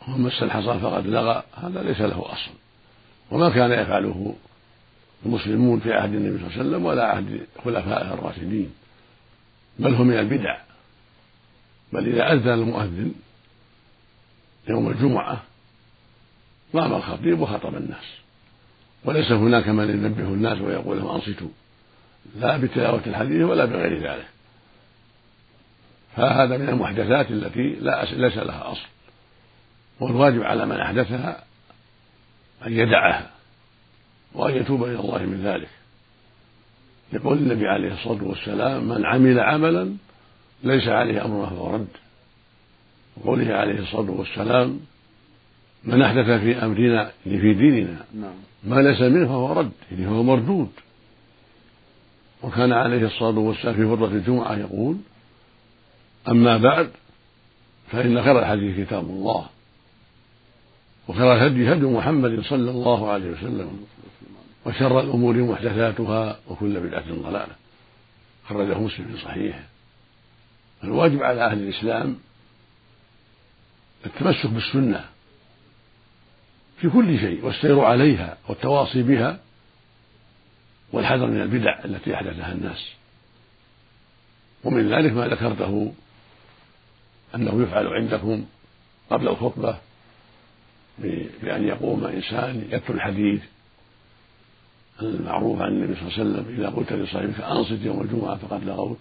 ومس 0.08 0.44
الحصى 0.44 0.80
فقد 0.80 1.08
لغى 1.08 1.44
هذا 1.64 1.84
ليس 1.84 2.02
له 2.02 2.26
أصل. 2.26 2.52
وما 3.32 3.50
كان 3.50 3.72
يفعله 3.72 4.36
المسلمون 5.26 5.80
في 5.80 5.94
عهد 5.94 6.14
النبي 6.14 6.38
صلى 6.38 6.48
الله 6.48 6.60
عليه 6.60 6.70
وسلم 6.70 6.86
ولا 6.86 7.06
عهد 7.06 7.48
خلفائه 7.66 8.14
الراشدين. 8.14 8.74
بل 9.80 9.94
هو 9.94 10.04
من 10.04 10.20
البدع. 10.20 10.58
بل 11.94 12.08
إذا 12.08 12.34
أذن 12.34 12.50
المؤذن 12.50 13.14
يوم 14.68 14.90
الجمعة 14.90 15.44
قام 16.74 16.94
الخطيب 16.94 17.40
وخطب 17.40 17.76
الناس. 17.76 18.06
وليس 19.06 19.32
هناك 19.32 19.68
من 19.68 19.90
ينبه 19.90 20.24
الناس 20.24 20.62
ويقول 20.62 20.98
لهم 20.98 21.16
أنصتوا. 21.16 21.50
لا 22.36 22.58
بتلاوة 22.58 23.02
الحديث 23.08 23.42
ولا 23.42 23.66
بغير 23.66 24.12
ذلك. 24.12 24.28
فهذا 26.16 26.58
من 26.58 26.70
المحدثات 26.70 27.32
التي 27.32 27.76
لا 27.82 28.06
ليس 28.06 28.38
لها 28.38 28.72
أصل. 28.72 28.88
والواجب 30.00 30.44
على 30.44 30.66
من 30.66 30.80
أحدثها 30.80 31.44
أن 32.68 32.74
يدعها 32.74 33.30
وأن 34.34 34.56
يتوب 34.56 34.84
إلى 34.84 35.00
الله 35.00 35.26
من 35.26 35.42
ذلك. 35.44 35.70
يقول 37.14 37.38
النبي 37.38 37.68
عليه 37.68 37.94
الصلاة 37.94 38.24
والسلام 38.24 38.88
من 38.88 39.06
عمل 39.06 39.40
عملا 39.40 39.96
ليس 40.64 40.88
عليه 40.88 41.26
أمرنا 41.26 41.50
فهو 41.50 41.76
رد. 41.76 41.88
وقوله 43.18 43.54
عليه 43.54 43.80
الصلاة 43.80 44.12
والسلام 44.12 44.80
من 45.84 46.02
أحدث 46.02 46.26
في 46.26 46.66
أمرنا 46.66 47.12
في 47.24 47.54
ديننا 47.54 48.06
نعم. 48.14 48.34
ما 48.64 48.82
ليس 48.82 49.02
منه 49.02 49.28
فهو 49.28 49.54
رد 49.54 49.72
يعني 49.92 50.08
هو 50.08 50.24
مردود. 50.24 50.70
وكان 52.44 52.74
عليه 52.74 53.06
الصلاة 53.06 53.40
والسلام 53.40 53.76
في 53.76 53.86
فرضة 53.86 54.08
الجمعة 54.08 54.56
يقول 54.58 54.98
أما 56.28 56.58
بعد 56.58 56.92
فإن 57.92 58.24
خير 58.24 58.40
الحديث 58.40 58.88
كتاب 58.88 59.04
الله 59.04 59.50
وخير 61.08 61.34
الهدي 61.34 61.74
هدي 61.74 61.86
محمد 61.86 62.42
صلى 62.42 62.72
الله 62.72 63.12
عليه 63.12 63.30
وسلم 63.30 63.86
وشر 64.66 65.00
الأمور 65.00 65.38
محدثاتها 65.38 66.40
وكل 66.48 66.80
بدعة 66.80 67.14
ضلالة. 67.14 67.56
خرجه 68.50 68.78
مسلم 68.80 69.06
في 69.06 69.24
صحيحه. 69.24 69.64
الواجب 70.84 71.24
على 71.24 71.46
أهل 71.46 71.58
الإسلام 71.58 72.18
التمسك 74.06 74.48
بالسنة 74.48 75.06
في 76.82 76.90
كل 76.90 77.20
شيء 77.20 77.46
والسير 77.46 77.80
عليها 77.80 78.38
والتواصي 78.48 79.04
بها 79.04 79.40
والحذر 80.94 81.28
من 81.28 81.42
البدع 81.42 81.80
التي 81.86 82.14
أحدثها 82.16 82.52
الناس. 82.52 82.92
ومن 84.64 84.90
ذلك 84.94 85.14
ما 85.14 85.28
ذكرته 85.28 85.94
أنه 87.36 87.64
يفعل 87.64 87.88
عندكم 87.88 88.46
قبل 89.10 89.28
الخطبة 89.28 89.78
بأن 91.44 91.68
يقوم 91.68 92.06
إنسان 92.06 92.68
يتلو 92.72 92.96
الحديث 92.96 93.42
المعروف 95.02 95.62
عن 95.62 95.68
النبي 95.68 95.96
صلى 95.96 96.02
الله 96.02 96.14
عليه 96.20 96.30
وسلم 96.30 96.60
إذا 96.60 96.70
قلت 96.70 96.94
لصاحبك 96.94 97.42
أنصت 97.42 97.86
يوم 97.86 98.02
الجمعة 98.02 98.38
فقد 98.38 98.64
لغوت 98.64 98.98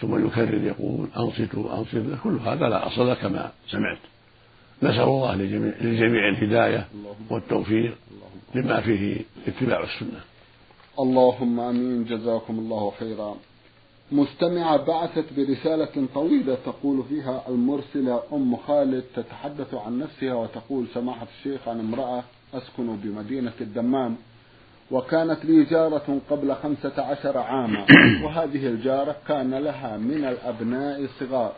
ثم 0.00 0.26
يكرر 0.26 0.64
يقول 0.64 1.08
أنصتوا 1.16 1.78
أنصتوا 1.78 2.16
كل 2.24 2.38
هذا 2.38 2.68
لا 2.68 2.86
أصل 2.86 3.14
كما 3.14 3.52
سمعت. 3.68 3.98
نسأل 4.82 5.00
الله 5.02 5.34
لجميع, 5.34 5.74
لجميع 5.80 6.28
الهداية 6.28 6.88
والتوفيق 7.30 7.96
لما 8.54 8.80
فيه 8.80 9.20
اتباع 9.46 9.84
السنة. 9.84 10.20
اللهم 11.00 11.60
آمين 11.60 12.04
جزاكم 12.04 12.58
الله 12.58 12.92
خيرا. 12.98 13.36
مستمعة 14.12 14.76
بعثت 14.76 15.24
برسالة 15.36 16.06
طويلة 16.14 16.56
تقول 16.66 17.04
فيها 17.08 17.42
المرسلة 17.48 18.22
أم 18.32 18.56
خالد 18.56 19.04
تتحدث 19.16 19.74
عن 19.74 19.98
نفسها 19.98 20.34
وتقول 20.34 20.86
سماحة 20.94 21.26
الشيخ 21.38 21.68
عن 21.68 21.80
امرأة 21.80 22.22
أسكن 22.54 22.96
بمدينة 22.96 23.52
الدمام 23.60 24.16
وكانت 24.90 25.44
لي 25.44 25.64
جارة 25.64 26.20
قبل 26.30 26.54
خمسة 26.54 27.02
عشر 27.02 27.38
عاما 27.38 27.86
وهذه 28.24 28.66
الجارة 28.66 29.16
كان 29.28 29.54
لها 29.54 29.96
من 29.96 30.24
الأبناء 30.24 31.06
صغار. 31.20 31.52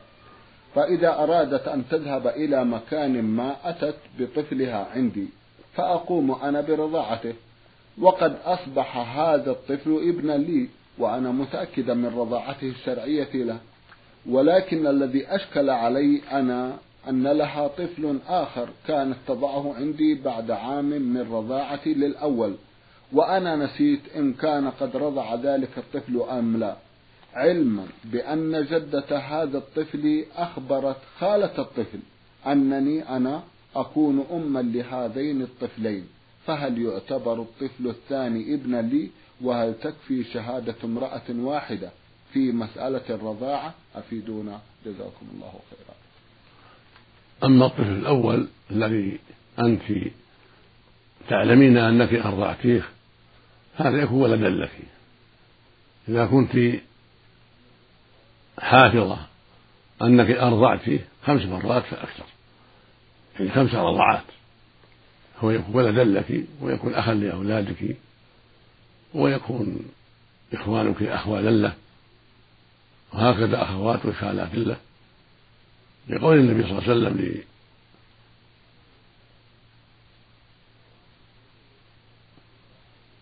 فإذا 0.75 1.22
أرادت 1.22 1.68
أن 1.68 1.84
تذهب 1.90 2.26
إلى 2.26 2.64
مكان 2.64 3.22
ما 3.22 3.56
أتت 3.64 3.96
بطفلها 4.18 4.88
عندي 4.94 5.28
فأقوم 5.75 6.30
أنا 6.32 6.61
برضاعته. 6.61 7.34
وقد 8.00 8.37
أصبح 8.44 9.18
هذا 9.18 9.50
الطفل 9.50 10.08
ابنا 10.08 10.32
لي 10.32 10.68
وأنا 10.99 11.30
متأكدا 11.30 11.94
من 11.94 12.06
رضاعته 12.06 12.68
الشرعية 12.68 13.28
له. 13.34 13.58
ولكن 14.26 14.87
الذي 14.87 15.26
أشكل 15.26 15.70
علي 15.70 16.20
أنا 16.32 16.76
أن 17.08 17.26
لها 17.26 17.68
طفل 17.68 18.18
آخر 18.28 18.68
كانت 18.88 19.16
تضعه 19.28 19.75
عندي 19.75 20.14
بعد 20.14 20.50
عام 20.50 20.84
من 20.84 21.32
رضاعتي 21.32 21.94
للأول. 21.94 22.54
وأنا 23.12 23.56
نسيت 23.56 24.00
إن 24.16 24.32
كان 24.32 24.70
قد 24.70 24.96
رضع 24.96 25.34
ذلك 25.34 25.78
الطفل 25.78 26.22
أم 26.30 26.56
لا. 26.56 26.76
علما 27.34 27.87
بأن 28.04 28.66
جدة 28.70 29.18
هذا 29.18 29.58
الطفل 29.58 30.25
أخبرت 30.37 30.96
خالة 31.18 31.58
الطفل 31.58 31.99
أنني 32.46 33.08
أنا 33.08 33.42
أكون 33.76 34.25
أما 34.32 34.62
لهذين 34.62 35.42
الطفلين. 35.42 36.06
فهل 36.46 36.82
يعتبر 36.82 37.42
الطفل 37.42 37.87
الثاني 37.87 38.54
ابنا 38.54 38.82
لي؟ 38.82 39.11
وهل 39.40 39.75
تكفي 39.75 40.25
شهادة 40.25 40.75
امرأة 40.84 41.22
واحدة 41.30 41.90
في 42.32 42.52
مسألة 42.52 43.02
الرضاعة؟ 43.11 43.75
أفيدونا. 43.94 44.61
جزاكم 44.87 45.26
الله 45.34 45.52
خيرا. 45.70 45.94
أما 47.44 47.66
الطفل 47.66 47.92
الأول 47.92 48.49
الذي 48.70 49.18
أنت 49.58 49.82
تعلمين 51.28 51.76
أنك 51.76 52.14
أرضعتيه 52.14 52.82
هذا 53.76 54.02
يكون 54.02 54.22
ولدا 54.22 54.49
لك. 54.49 54.70
إذا 56.08 56.26
كنت 56.26 56.80
حافظة 58.58 59.18
أنك 60.02 60.30
أرضعتيه 60.30 61.08
خمس 61.25 61.42
مرات 61.42 61.82
فأكثر. 61.82 62.25
يعني 63.38 63.50
خمس 63.50 63.75
رضعات 63.75 64.25
هو 65.42 65.50
يكون 65.50 65.75
ولدا 65.75 66.04
لك 66.04 66.44
ويكون 66.61 66.94
أخا 66.94 67.14
لأولادك 67.14 67.96
ويكون 69.14 69.78
إخوانك 70.52 71.02
أخوالا 71.02 71.50
له 71.50 71.75
وهكذا 73.12 73.62
أخوات 73.62 74.06
وخالات 74.06 74.54
له 74.54 74.76
لقول 76.08 76.38
النبي 76.38 76.62
صلى 76.62 76.78
الله 76.78 76.82
عليه 76.82 76.92
وسلم 76.92 77.42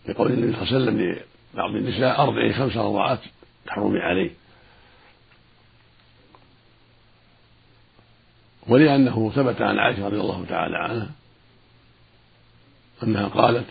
لقول 0.09 0.31
النبي 0.31 0.53
صلى 0.53 0.61
الله 0.61 0.73
عليه 0.73 0.85
وسلم 0.85 1.21
لبعض 1.53 1.75
النساء 1.75 2.21
أرضعي 2.21 2.53
خمس 2.53 2.77
رضعات 2.77 3.19
تحرمي 3.65 3.99
عليه. 3.99 4.31
ولأنه 8.67 9.31
ثبت 9.35 9.61
عن 9.61 9.79
عائشة 9.79 10.05
رضي 10.07 10.19
الله 10.19 10.45
تعالى 10.45 10.77
عنها 10.77 11.11
أنها 13.03 13.27
قالت 13.27 13.67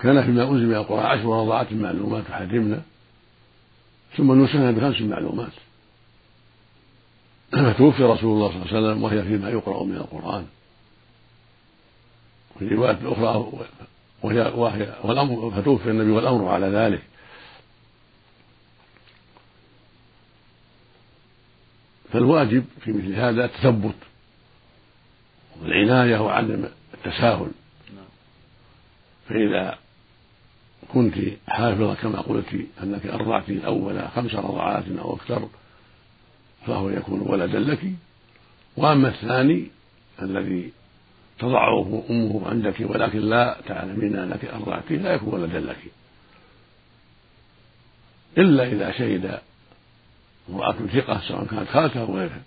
كان 0.00 0.22
فيما 0.22 0.42
أنزل 0.42 0.66
من 0.66 0.74
القرآن 0.74 1.06
عشر 1.06 1.24
رضعات 1.24 1.72
معلومات 1.72 2.24
حرمنا 2.30 2.82
ثم 4.16 4.44
نسخنا 4.44 4.70
بخمس 4.70 5.00
معلومات. 5.00 5.52
فتوفي 7.52 8.02
رسول 8.02 8.34
الله 8.34 8.48
صلى 8.48 8.62
الله 8.62 8.66
عليه 8.66 8.88
وسلم 8.88 9.02
وهي 9.02 9.22
فيما 9.22 9.50
يقرأ 9.50 9.84
من 9.84 9.96
القرآن. 9.96 10.46
في 12.58 12.64
الرواية 12.64 12.98
الأخرى 13.02 13.52
وهي 14.22 14.52
وهي 14.54 14.94
والأمر 15.02 15.50
فتوفي 15.50 15.90
النبي 15.90 16.10
والأمر 16.10 16.48
على 16.48 16.66
ذلك. 16.66 17.02
فالواجب 22.12 22.64
في 22.80 22.92
مثل 22.92 23.14
هذا 23.14 23.44
التثبت 23.44 23.96
والعناية 25.62 26.18
وعدم 26.18 26.64
التساهل. 26.94 27.50
فإذا 29.28 29.78
كنت 30.92 31.14
حافظة 31.48 31.94
كما 31.94 32.20
قلت 32.20 32.66
أنك 32.82 33.06
أرضعت 33.06 33.48
الأول 33.48 34.08
خمس 34.08 34.34
رضعات 34.34 34.84
أو 34.98 35.14
أكثر 35.14 35.48
فهو 36.66 36.90
يكون 36.90 37.20
ولدا 37.20 37.58
لك. 37.58 37.92
وأما 38.76 39.08
الثاني 39.08 39.66
الذي 40.22 40.72
تضعه 41.38 42.04
أمه 42.10 42.48
عندك 42.48 42.74
ولكن 42.80 43.18
لا 43.18 43.56
تعلمين 43.66 44.16
أنك 44.16 44.44
أرضعته 44.44 44.94
لا 44.94 45.14
يكون 45.14 45.34
ولدا 45.34 45.60
لك. 45.60 45.78
إلا 48.38 48.66
إذا 48.66 48.92
شهد 48.92 49.38
امرأة 50.50 50.72
ثقة 50.72 51.20
سواء 51.28 51.44
كانت 51.44 51.68
خالته 51.68 52.00
أو 52.00 52.16
غيرها. 52.16 52.42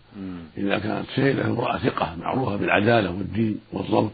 إذا 0.58 0.79
كانت 0.79 1.05
شهدت 1.15 1.46
امرأة 1.46 1.77
ثقة 1.77 2.16
معروفة 2.16 2.55
بالعدالة 2.55 3.11
والدين 3.11 3.59
والضبط. 3.72 4.11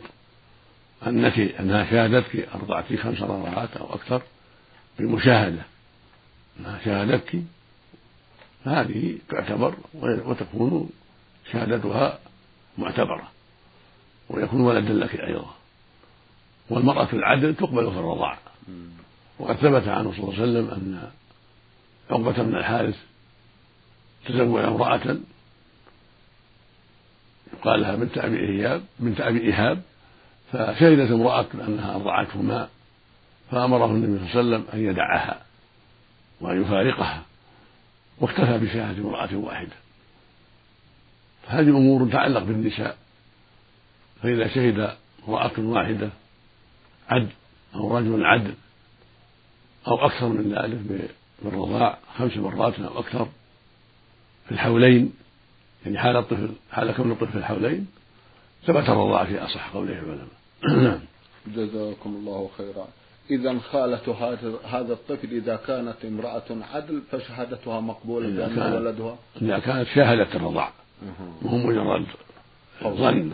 أنك 1.08 1.40
أنها 1.40 1.92
شاهدتك 1.92 2.50
أرضعت 2.56 2.94
خمس 2.94 3.22
رضعات 3.22 3.78
أو 3.78 3.94
أكثر 3.94 4.22
بالمشاهدة 4.98 5.62
أنها 6.60 6.80
شاهدتك 6.86 7.44
فهذه 8.66 9.18
تعتبر 9.30 9.76
وتكون 10.02 10.90
شهادتها 11.52 12.20
معتبرة. 12.78 13.32
ويكون 14.30 14.62
ولدا 14.62 14.94
لك 14.94 15.16
أيضا. 15.16 15.56
والمرأة 16.70 17.08
العدل 17.14 17.56
تقبل 17.56 17.92
في 17.92 17.98
الرضاع. 18.00 18.38
وقد 19.40 19.56
ثبت 19.56 19.88
عنه 19.88 20.12
صلى 20.12 20.20
الله 20.24 20.34
عليه 20.34 20.44
وسلم 20.44 20.70
أن 20.70 21.12
عقبة 22.10 22.44
بن 22.44 22.56
الحارث 22.56 22.98
تزوج 24.26 24.64
امرأة 24.64 25.18
يقال 27.54 27.82
لها 27.82 27.96
بنت 27.96 28.18
أبي 28.18 28.40
إيهاب 28.40 28.84
بنت 29.00 29.22
أبي 29.22 29.40
إيهاب. 29.40 29.82
فشهدت 30.52 31.12
امرأة 31.12 31.46
أنها 31.54 31.96
أرضعته 31.96 32.42
ماء 32.42 32.70
فأمره 33.52 33.86
النبي 33.86 34.32
صلى 34.32 34.42
الله 34.42 34.56
عليه 34.56 34.66
وسلم 34.66 34.66
أن 34.74 34.90
يدعها 34.90 35.42
وأن 36.42 36.62
يفارقها 36.62 37.22
واكتفى 38.20 38.58
بشهادة 38.58 39.02
امرأة 39.02 39.36
واحدة. 39.36 39.76
فهذه 41.48 41.70
أمور 41.70 42.10
تتعلق 42.10 42.44
بالنساء 42.44 42.98
فإذا 44.22 44.48
شهد 44.48 44.96
امرأة 45.28 45.52
واحدة 45.60 46.10
عدل 47.10 47.30
أو 47.76 47.98
رجل 47.98 48.26
عدل 48.26 48.54
أو 49.88 50.06
أكثر 50.06 50.28
من 50.28 50.54
ذلك 50.54 51.08
بالرضاع 51.42 51.98
خمس 52.18 52.38
مرات 52.38 52.80
أو 52.80 53.00
أكثر 53.00 53.28
في 54.46 54.52
الحولين 54.52 55.14
يعني 55.86 56.00
حال 56.00 56.18
الطفل 56.18 56.50
حال 56.72 56.92
كون 56.92 57.12
الطفل 57.12 57.32
في 57.32 57.38
الحولين 57.38 57.88
ثبت 58.66 58.90
الرضاعة 58.90 59.26
في 59.26 59.40
أصح 59.40 59.70
قوله 59.70 59.94
العلماء. 59.94 60.41
نعم 60.70 61.00
جزاكم 61.56 62.10
الله 62.10 62.50
خيرا. 62.58 62.88
إذا 63.32 63.60
خالة 63.60 64.36
هذا 64.70 64.94
الطفل 64.94 65.28
إذا 65.32 65.56
كانت 65.56 66.06
امرأة 66.06 66.44
عدل 66.74 67.02
فشهادتها 67.12 67.80
مقبولة 67.80 68.28
إذا 68.28 68.56
كان 68.56 68.74
ولدها. 68.74 69.18
إذا 69.42 69.60
كانت 69.60 69.88
شاهدت 69.88 70.36
الرضاع. 70.36 70.72
وهو 71.42 71.58
مجرد 71.58 72.06
ظن. 72.84 73.34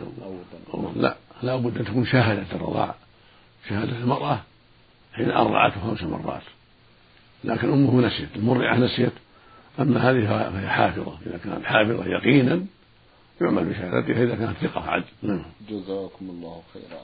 لا 0.95 1.15
لا 1.43 1.55
بد 1.55 1.77
أن 1.77 1.85
تكون 1.85 2.05
شاهدت 2.05 2.53
الرضاع. 2.53 2.95
شهادة 3.69 3.97
المرأة 3.97 4.41
حين 5.13 5.31
أرضعته 5.31 5.81
خمس 5.81 6.03
مرات. 6.03 6.41
لكن 7.43 7.71
أمه 7.71 8.07
نسيت 8.07 8.29
المرضعة 8.35 8.77
نسيت. 8.77 9.13
أما 9.79 10.09
هذه 10.09 10.25
فهي 10.25 10.69
حافظة. 10.69 11.17
إذا 11.25 11.37
كانت 11.37 11.65
حافظة 11.65 12.05
يقينا 12.05 12.65
يعمل 13.41 13.65
بشهادتها 13.65 14.23
إذا 14.23 14.35
كانت 14.35 14.57
ثقة 14.57 14.81
عدل 14.81 15.05
نعم. 15.21 15.45
جزاكم 15.69 16.29
الله 16.29 16.61
خيرا. 16.73 17.01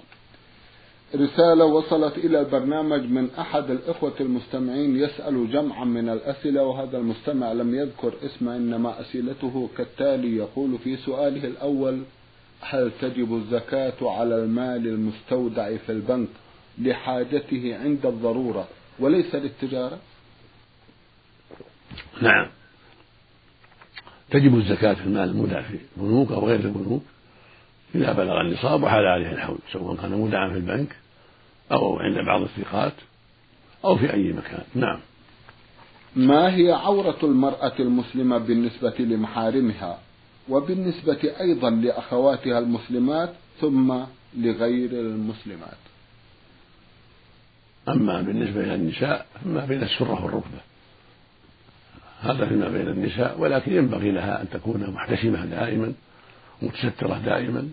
رسالة 1.15 1.65
وصلت 1.65 2.17
إلى 2.17 2.39
البرنامج 2.39 3.01
من 3.01 3.29
أحد 3.39 3.69
الإخوة 3.69 4.13
المستمعين 4.19 4.97
يسأل 4.97 5.51
جمعا 5.51 5.85
من 5.85 6.09
الأسئلة 6.09 6.63
وهذا 6.63 6.97
المستمع 6.97 7.51
لم 7.51 7.75
يذكر 7.75 8.13
اسمه 8.25 8.55
إنما 8.55 9.01
أسئلته 9.01 9.69
كالتالي 9.77 10.37
يقول 10.37 10.77
في 10.83 10.97
سؤاله 10.97 11.47
الأول 11.47 12.03
هل 12.61 12.91
تجب 13.01 13.35
الزكاة 13.35 13.93
على 14.01 14.35
المال 14.35 14.87
المستودع 14.87 15.77
في 15.77 15.91
البنك 15.91 16.29
لحاجته 16.77 17.77
عند 17.83 18.05
الضرورة 18.05 18.67
وليس 18.99 19.35
للتجارة؟ 19.35 19.99
نعم. 22.21 22.47
تجب 24.33 24.57
الزكاة 24.57 24.93
في 24.93 25.03
المال 25.03 25.29
المودع 25.29 25.61
في 25.61 25.77
البنوك 25.97 26.31
أو 26.31 26.47
غير 26.47 26.59
البنوك. 26.59 27.03
إذا 27.95 28.13
بلغ 28.13 28.41
النصاب 28.41 28.83
وحال 28.83 29.05
عليه 29.05 29.31
الحول 29.31 29.57
سواء 29.71 29.95
كان 29.95 30.11
مودعا 30.11 30.49
في 30.49 30.55
البنك 30.55 30.95
أو 31.71 31.99
عند 31.99 32.17
بعض 32.25 32.41
الثقات 32.41 32.93
أو 33.85 33.97
في 33.97 34.13
أي 34.13 34.33
مكان. 34.33 34.63
نعم. 34.75 34.99
ما 36.15 36.55
هي 36.55 36.71
عورة 36.71 37.17
المرأة 37.23 37.73
المسلمة 37.79 38.37
بالنسبة 38.37 38.95
لمحارمها؟ 38.99 39.99
وبالنسبة 40.49 41.33
أيضا 41.41 41.69
لأخواتها 41.69 42.59
المسلمات 42.59 43.33
ثم 43.61 43.93
لغير 44.37 44.91
المسلمات. 44.91 45.77
أما 47.87 48.21
بالنسبة 48.21 48.61
إلى 48.63 48.75
النساء 48.75 49.25
فما 49.43 49.65
بين 49.65 49.83
السرة 49.83 50.25
والركبة. 50.25 50.72
هذا 52.23 52.45
فيما 52.45 52.67
بين 52.67 52.88
النساء 52.88 53.39
ولكن 53.39 53.75
ينبغي 53.75 54.12
لها 54.12 54.41
أن 54.41 54.49
تكون 54.49 54.89
محتشمة 54.89 55.45
دائما 55.45 55.93
متسترة 56.62 57.21
دائما 57.25 57.69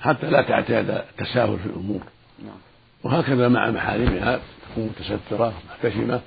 حتى 0.00 0.30
لا 0.30 0.42
تعتاد 0.42 0.90
التساهل 0.90 1.58
في 1.58 1.66
الأمور 1.66 2.00
نعم. 2.44 2.58
وهكذا 3.02 3.48
مع 3.48 3.70
محارمها 3.70 4.40
تكون 4.70 4.90
متسترة 4.96 5.54
محتشمة 5.68 6.20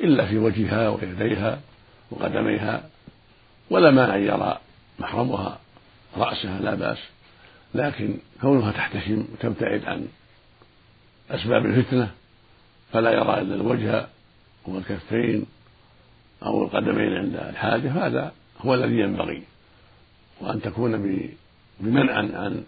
إلا 0.00 0.26
في 0.26 0.38
وجهها 0.38 0.88
ويديها 0.88 1.60
وقدميها 2.10 2.82
ولا 3.70 3.90
مانع 3.90 4.14
أن 4.16 4.22
يرى 4.22 4.58
محرمها 4.98 5.58
رأسها 6.16 6.60
لا 6.60 6.74
بأس 6.74 6.98
لكن 7.74 8.16
كونها 8.40 8.72
تحتشم 8.72 9.24
وتبتعد 9.32 9.84
عن 9.84 10.08
أسباب 11.30 11.66
الفتنة 11.66 12.10
فلا 12.92 13.10
يرى 13.10 13.40
إلا 13.40 13.54
الوجه 13.54 14.06
والكفين 14.66 15.46
أو 16.42 16.64
القدمين 16.64 17.16
عند 17.16 17.36
الحاجة 17.36 18.06
هذا 18.06 18.32
هو 18.60 18.74
الذي 18.74 18.98
ينبغي. 18.98 19.42
وأن 20.40 20.62
تكون 20.62 20.92
بمنع 21.80 22.14
عن 22.14 22.64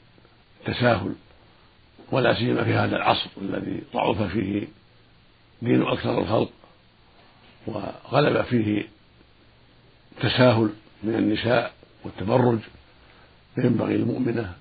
التساهل 0.61 1.15
ولا 2.13 2.35
سيما 2.35 2.65
في 2.65 2.75
هذا 2.75 2.97
العصر 2.97 3.31
الذي 3.43 3.83
ضعف 3.95 4.23
فيه 4.23 4.69
دين 5.63 5.83
أكثر 5.83 6.19
الخلق 6.19 6.51
وغلب 7.67 8.43
فيه 8.43 8.89
التساهل 10.13 10.71
من 11.03 11.15
النساء 11.15 11.73
والتبرج. 12.05 12.59
فينبغي 13.55 13.95
المؤمنة 13.95 14.55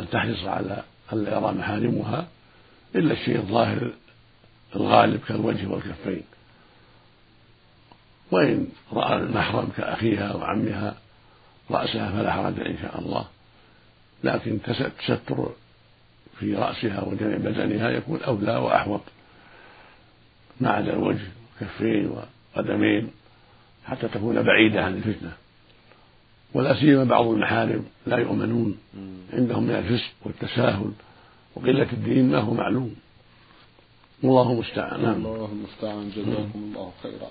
أن 0.00 0.10
تحرص 0.10 0.44
على 0.44 0.82
ألا 1.12 1.38
يرى 1.38 1.52
محارمها 1.52 2.28
إلا 2.94 3.12
الشيء 3.12 3.36
الظاهر 3.36 3.92
الغالب 4.76 5.20
كالوجه 5.28 5.66
والكفين. 5.66 6.22
وإن 8.30 8.66
رأى 8.92 9.16
المحرم 9.16 9.68
كأخيها 9.76 10.34
وعمها 10.34 10.96
رأسها 11.70 12.12
فلا 12.12 12.32
حرج 12.32 12.60
إن 12.60 12.76
شاء 12.82 13.00
الله. 13.00 13.24
لكن 14.24 14.58
تستر 14.62 15.52
في 16.38 16.54
رأسها 16.54 17.04
وجميع 17.04 17.36
بدنها 17.36 17.90
يكون 17.90 18.22
أولى 18.22 18.56
وأحوط. 18.56 19.00
ما 20.60 20.70
عدا 20.70 20.92
الوجه 20.92 21.28
والكفين 21.60 22.10
وقدمين 22.56 23.10
حتى 23.84 24.08
تكون 24.08 24.42
بعيدة 24.42 24.84
عن 24.84 24.94
الفتنة. 24.94 25.32
ولا 26.54 26.74
سيما 26.80 27.04
بعض 27.04 27.26
المحارم 27.26 27.84
لا 28.06 28.16
يؤمنون. 28.16 28.78
عندهم 29.32 29.64
من 29.64 29.74
الفسق 29.74 30.12
والتساهل 30.24 30.92
وقلة 31.56 31.92
الدين 31.92 32.30
ما 32.30 32.38
هو 32.38 32.54
معلوم. 32.54 32.96
والله 34.22 34.52
المستعان 34.52 35.02
نعم 35.02 35.14
الله 35.14 35.48
المستعان 35.52 36.10
جزاكم 36.10 36.50
الله 36.54 36.92
خيرا. 37.02 37.30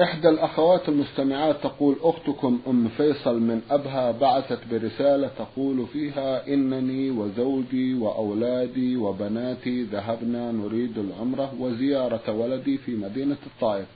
إحدى 0.00 0.28
الأخوات 0.28 0.88
المستمعات 0.88 1.56
تقول 1.62 1.96
أختكم 2.02 2.60
أم 2.68 2.88
فيصل 2.88 3.40
من 3.40 3.62
أبها 3.70 4.10
بعثت 4.10 4.58
برسالة 4.70 5.30
تقول 5.38 5.86
فيها 5.92 6.48
إنني 6.48 7.10
وزوجي 7.10 7.94
وأولادي 7.94 8.96
وبناتي 8.96 9.82
ذهبنا 9.82 10.52
نريد 10.52 10.98
العمرة 10.98 11.54
وزيارة 11.60 12.32
ولدي 12.32 12.78
في 12.78 12.96
مدينة 12.96 13.36
الطائف. 13.46 13.86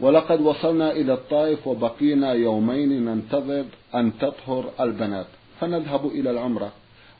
ولقد 0.00 0.40
وصلنا 0.40 0.92
إلى 0.92 1.12
الطائف 1.12 1.66
وبقينا 1.66 2.32
يومين 2.32 3.04
ننتظر 3.04 3.64
أن 3.94 4.12
تطهر 4.18 4.70
البنات. 4.80 5.26
فنذهب 5.60 6.06
إلى 6.06 6.30
العمرة 6.30 6.72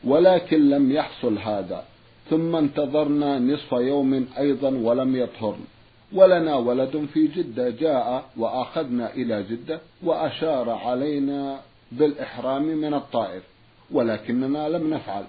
ولكن 0.05 0.71
لم 0.71 0.93
يحصل 0.93 1.39
هذا. 1.39 1.85
ثم 2.31 2.57
انتظرنا 2.57 3.39
نصف 3.39 3.73
يوم 3.73 4.27
أيضا 4.39 4.69
ولم 4.69 5.17
يطهرن. 5.17 5.76
ولنا 6.13 6.57
ولد 6.57 7.09
في 7.15 7.27
جدة 7.27 7.71
جاء 7.71 8.25
وأخذنا 8.37 9.15
إلى 9.15 9.43
جدة 9.43 9.81
وأشار 10.03 10.71
علينا 10.71 11.61
بالإحرام 11.93 12.63
من 12.63 12.95
الطائف 12.95 13.43
ولكننا 13.91 14.69
لم 14.69 14.95
نفعل. 14.95 15.25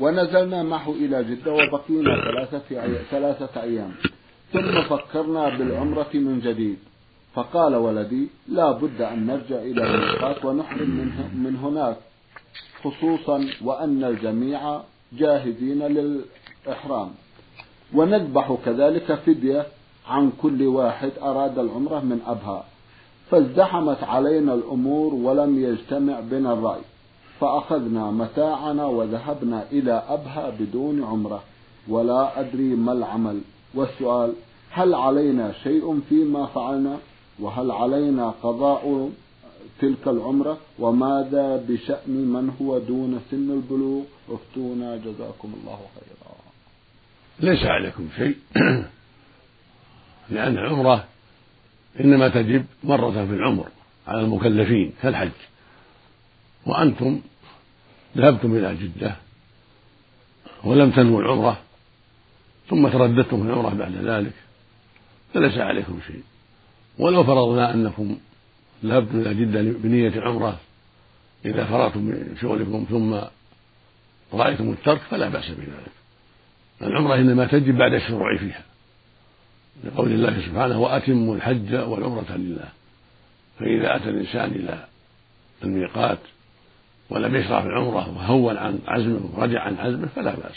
ونزلنا 0.00 0.62
معه 0.62 0.90
إلى 0.90 1.24
جدة 1.24 1.52
وبقينا 1.52 2.14
ثلاثة 2.24 3.02
ثلاثة 3.10 3.62
أيام. 3.62 3.92
ثم 4.52 4.82
فكرنا 4.82 5.58
بالعمرة 5.58 6.10
من 6.14 6.40
جديد. 6.40 6.78
فقال 7.34 7.74
ولدي 7.74 8.28
لا 8.48 8.70
بد 8.72 9.00
أن 9.02 9.26
نرجع 9.26 9.56
إلى 9.56 9.84
الميقات 9.84 10.44
ونحرم 10.44 10.90
من, 10.90 11.42
من 11.44 11.56
هناك 11.56 11.96
خصوصا 12.84 13.48
وأن 13.64 14.04
الجميع 14.04 14.80
جاهزين 15.12 15.82
للإحرام. 15.82 17.10
ونذبح 17.94 18.56
كذلك 18.64 19.14
فدية 19.14 19.66
عن 20.10 20.32
كل 20.42 20.66
واحد 20.66 21.12
أراد 21.22 21.58
العمرة 21.58 22.00
من 22.00 22.20
أبها. 22.26 22.64
فازدحمت 23.30 24.04
علينا 24.04 24.54
الأمور 24.54 25.14
ولم 25.14 25.64
يجتمع 25.64 26.20
بنا 26.20 26.52
الرأي. 26.52 26.80
فأخذنا 27.40 28.10
متاعنا 28.10 28.86
وذهبنا 28.86 29.64
إلى 29.72 30.02
أبها 30.08 30.52
بدون 30.60 31.04
عمرة. 31.04 31.42
ولا 31.88 32.40
أدري 32.40 32.74
ما 32.74 32.92
العمل. 32.92 33.40
والسؤال 33.74 34.32
هل 34.70 34.94
علينا 34.94 35.52
شيء 35.62 36.00
فيما 36.08 36.46
فعلنا؟ 36.46 36.98
وهل 37.40 37.70
علينا 37.70 38.34
قضاء 38.42 39.10
تلك 39.80 40.08
العمرة؟ 40.08 40.58
وماذا 40.78 41.64
بشأن 41.68 42.10
من 42.10 42.50
هو 42.62 42.78
دون 42.78 43.20
سن 43.30 43.50
البلوغ؟ 43.50 44.02
افتونا 44.30 44.96
جزاكم 44.96 45.52
الله 45.60 45.78
خيرا. 45.94 46.34
ليس 47.40 47.64
عليكم 47.64 48.08
شيء. 48.16 48.36
لأن 50.30 50.58
العمرة 50.58 51.04
إنما 52.00 52.28
تجب 52.28 52.64
مرة 52.84 53.10
في 53.10 53.32
العمر 53.32 53.68
على 54.08 54.20
المكلفين 54.20 54.92
كالحج. 55.02 55.30
وأنتم 56.66 57.20
ذهبتم 58.16 58.56
إلى 58.56 58.76
جدة 58.76 59.16
ولم 60.64 60.90
تنووا 60.90 61.22
العمرة 61.22 61.60
ثم 62.68 62.88
ترددتم 62.88 63.42
في 63.42 63.48
العمرة 63.48 63.74
بعد 63.74 63.92
ذلك 63.92 64.32
فليس 65.34 65.58
عليكم 65.58 65.98
شيء. 66.06 66.22
ولو 66.98 67.24
فرضنا 67.24 67.74
أنكم 67.74 68.16
ذهبتم 68.84 69.20
إلى 69.20 69.34
جدة 69.34 69.62
بنية 69.62 70.08
العمرة 70.08 70.60
إذا 71.44 71.64
فرغتم 71.64 72.00
من 72.00 72.36
شغلكم 72.40 72.86
ثم 72.90 73.20
رأيتم 74.32 74.70
الترك 74.70 75.00
فلا 75.00 75.28
بأس 75.28 75.50
بذلك. 75.50 75.92
العمرة 76.82 77.14
إنما 77.14 77.46
تجب 77.46 77.78
بعد 77.78 77.94
الشروع 77.94 78.36
فيها. 78.36 78.69
لقول 79.84 80.12
الله 80.12 80.40
سبحانه 80.46 80.80
وأتموا 80.80 81.36
الحج 81.36 81.74
والعمرة 81.74 82.36
لله. 82.36 82.68
فإذا 83.58 83.96
أتى 83.96 84.08
الإنسان 84.10 84.50
إلى 84.50 84.84
الميقات 85.62 86.18
ولم 87.10 87.36
يشرع 87.36 87.60
في 87.60 87.66
العمرة 87.66 88.16
وهون 88.16 88.56
عن 88.56 88.78
عزمه 88.86 89.30
ورجع 89.36 89.60
عن 89.60 89.76
عزمه 89.76 90.08
فلا 90.16 90.34
بأس. 90.34 90.56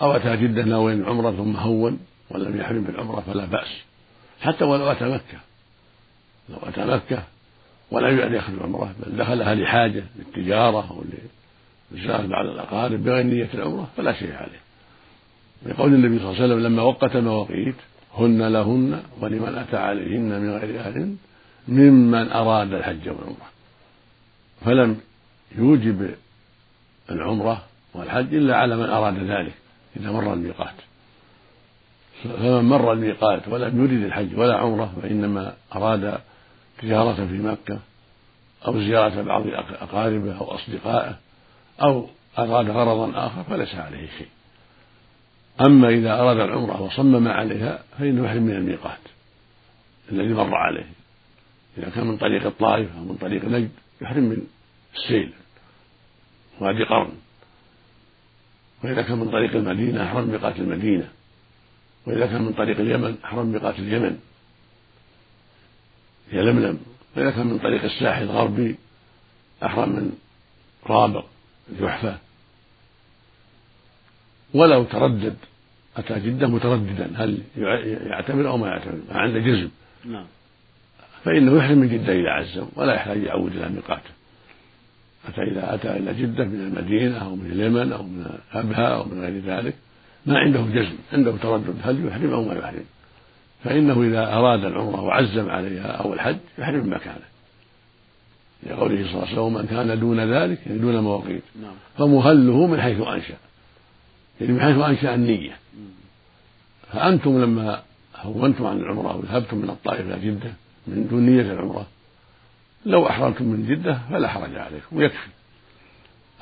أو 0.00 0.12
أتى 0.12 0.36
جدة 0.36 0.64
ناويا 0.64 0.94
العمرة 0.94 1.30
ثم 1.30 1.56
هون 1.56 1.98
ولم 2.30 2.60
يحرم 2.60 2.84
بالعمرة 2.84 3.20
فلا 3.20 3.44
بأس. 3.44 3.68
حتى 4.40 4.64
ولو 4.64 4.90
أتى 4.92 5.04
مكة. 5.04 5.38
لو 6.48 6.56
أتى 6.62 6.84
مكة 6.84 7.22
ولم 7.90 8.18
يعد 8.18 8.32
يأخذ 8.32 8.54
العمرة 8.54 8.94
بل 9.06 9.16
دخلها 9.16 9.54
لحاجة 9.54 10.04
للتجارة 10.16 10.90
أو 10.90 11.04
لزيارة 11.92 12.26
بعض 12.26 12.46
الأقارب 12.46 13.04
بغير 13.04 13.24
نية 13.24 13.48
العمرة 13.54 13.88
فلا 13.96 14.12
شيء 14.12 14.34
عليه. 14.34 14.60
لقول 15.66 15.94
النبي 15.94 16.18
صلى 16.18 16.30
الله 16.30 16.42
عليه 16.42 16.54
وسلم 16.54 16.66
لما 16.66 16.82
وقت 16.82 17.16
المواقيت 17.16 17.74
هن 18.16 18.42
لهن 18.42 19.02
ولمن 19.20 19.54
أتى 19.58 19.76
عليهن 19.76 20.40
من 20.40 20.50
غير 20.50 20.80
أهل 20.80 21.16
ممن 21.68 22.32
أراد 22.32 22.74
الحج 22.74 23.08
والعمرة. 23.08 23.50
فلم 24.64 25.00
يوجب 25.58 26.14
العمرة 27.10 27.62
والحج 27.94 28.34
إلا 28.34 28.56
على 28.56 28.76
من 28.76 28.84
أراد 28.90 29.18
ذلك 29.18 29.54
إذا 29.96 30.10
مر 30.10 30.32
الميقات. 30.32 30.74
فمن 32.24 32.64
مر 32.64 32.92
الميقات 32.92 33.48
ولم 33.48 33.84
يرد 33.84 34.04
الحج 34.04 34.38
ولا 34.38 34.56
عمرة 34.56 34.92
وإنما 35.02 35.54
أراد 35.76 36.18
تجارة 36.82 37.14
في 37.14 37.38
مكة 37.38 37.78
أو 38.66 38.80
زيارة 38.80 39.22
بعض 39.22 39.42
أقاربه 39.80 40.38
أو 40.38 40.54
أصدقائه 40.54 41.16
أو 41.82 42.08
أراد 42.38 42.70
غرضا 42.70 43.26
آخر 43.26 43.42
فليس 43.42 43.74
عليه 43.74 44.08
شيء. 44.18 44.28
أما 45.60 45.88
إذا 45.88 46.20
أراد 46.20 46.40
العمرة 46.40 46.82
وصمم 46.82 47.28
عليها 47.28 47.84
فإنه 47.98 48.24
يحرم 48.24 48.42
من 48.42 48.56
الميقات 48.56 48.98
الذي 50.12 50.34
مر 50.34 50.54
عليه. 50.54 50.86
إذا 51.78 51.90
كان 51.90 52.06
من 52.06 52.16
طريق 52.16 52.46
الطائف 52.46 52.96
أو 52.96 53.04
من 53.04 53.16
طريق 53.16 53.44
نجد 53.44 53.70
يحرم 54.00 54.22
من 54.22 54.46
السيل 54.94 55.32
وادي 56.60 56.84
قرن. 56.84 57.12
وإذا 58.84 59.02
كان 59.02 59.18
من 59.18 59.30
طريق 59.30 59.56
المدينة 59.56 60.04
أحرم 60.04 60.28
ميقات 60.28 60.56
المدينة. 60.56 61.08
وإذا 62.06 62.26
كان 62.26 62.42
من 62.42 62.52
طريق 62.52 62.80
اليمن 62.80 63.16
أحرم 63.24 63.46
ميقات 63.46 63.78
اليمن. 63.78 64.18
يلملم 66.32 66.80
وإذا 67.16 67.30
كان 67.30 67.46
من 67.46 67.58
طريق 67.58 67.84
الساحل 67.84 68.22
الغربي 68.22 68.76
أحرم 69.64 69.88
من 69.88 70.12
رابغ 70.86 71.22
الجحفة. 71.72 72.25
ولو 74.54 74.84
تردد 74.84 75.36
أتى 75.96 76.20
جدة 76.20 76.46
مترددا 76.46 77.10
هل 77.16 77.38
يعتمر 78.06 78.48
أو 78.48 78.56
ما 78.56 78.68
يعتمر 78.68 78.98
ما 79.12 79.18
عنده 79.18 79.38
جزم. 79.38 79.68
نعم. 80.04 80.26
فإنه 81.24 81.56
يحرم 81.56 81.78
من 81.78 81.88
جدة 81.88 82.12
إذا 82.12 82.30
عزم 82.30 82.66
ولا 82.76 82.94
يحتاج 82.94 83.22
يعود 83.22 83.56
إلى 83.56 83.68
ميقاته 83.68 84.10
أتى 85.28 85.42
إذا 85.42 85.74
أتى 85.74 85.96
إلى 85.96 86.14
جدة 86.14 86.44
من 86.44 86.60
المدينة 86.60 87.18
أو 87.18 87.36
من 87.36 87.50
اليمن 87.52 87.92
أو 87.92 88.02
من 88.02 88.26
أبها 88.52 88.86
أو 88.86 89.04
من 89.04 89.20
غير 89.20 89.42
ذلك. 89.46 89.74
ما 90.26 90.38
عنده 90.38 90.60
جزم 90.60 90.96
عنده 91.12 91.36
تردد 91.36 91.74
هل 91.84 92.06
يحرم 92.06 92.32
أو 92.32 92.44
ما 92.44 92.54
يحرم؟ 92.54 92.84
فإنه 93.64 94.02
إذا 94.02 94.32
أراد 94.32 94.64
العمرة 94.64 95.00
وعزم 95.00 95.50
عليها 95.50 95.86
أو 95.86 96.14
الحج 96.14 96.36
يحرم 96.58 96.84
من 96.84 96.90
مكانه. 96.90 97.26
لقوله 98.66 98.96
صلى 98.96 99.14
الله 99.14 99.28
عليه 99.28 99.40
وسلم 99.40 99.54
من 99.54 99.66
كان 99.66 100.00
دون 100.00 100.20
ذلك 100.20 100.66
يعني 100.66 100.78
دون 100.78 101.00
مواقيت. 101.00 101.42
نعم. 101.62 101.74
فمهله 101.98 102.66
من 102.66 102.80
حيث 102.80 103.00
أنشأ. 103.00 103.34
يعني 104.40 104.52
من 104.52 104.60
حيث 104.60 104.78
أنشأ 104.78 105.14
النية. 105.14 105.56
فأنتم 106.92 107.42
لما 107.42 107.82
هونتم 108.16 108.66
عن 108.66 108.78
العمرة 108.78 109.16
وذهبتم 109.16 109.56
من 109.56 109.70
الطائف 109.70 110.00
إلى 110.00 110.30
جدة 110.30 110.52
من 110.86 111.06
دون 111.10 111.26
نية 111.26 111.52
العمرة 111.52 111.86
لو 112.86 113.06
أحرمتم 113.06 113.44
من 113.44 113.66
جدة 113.66 113.98
فلا 114.10 114.28
حرج 114.28 114.56
عليكم 114.56 114.96
ويكفي. 114.96 115.28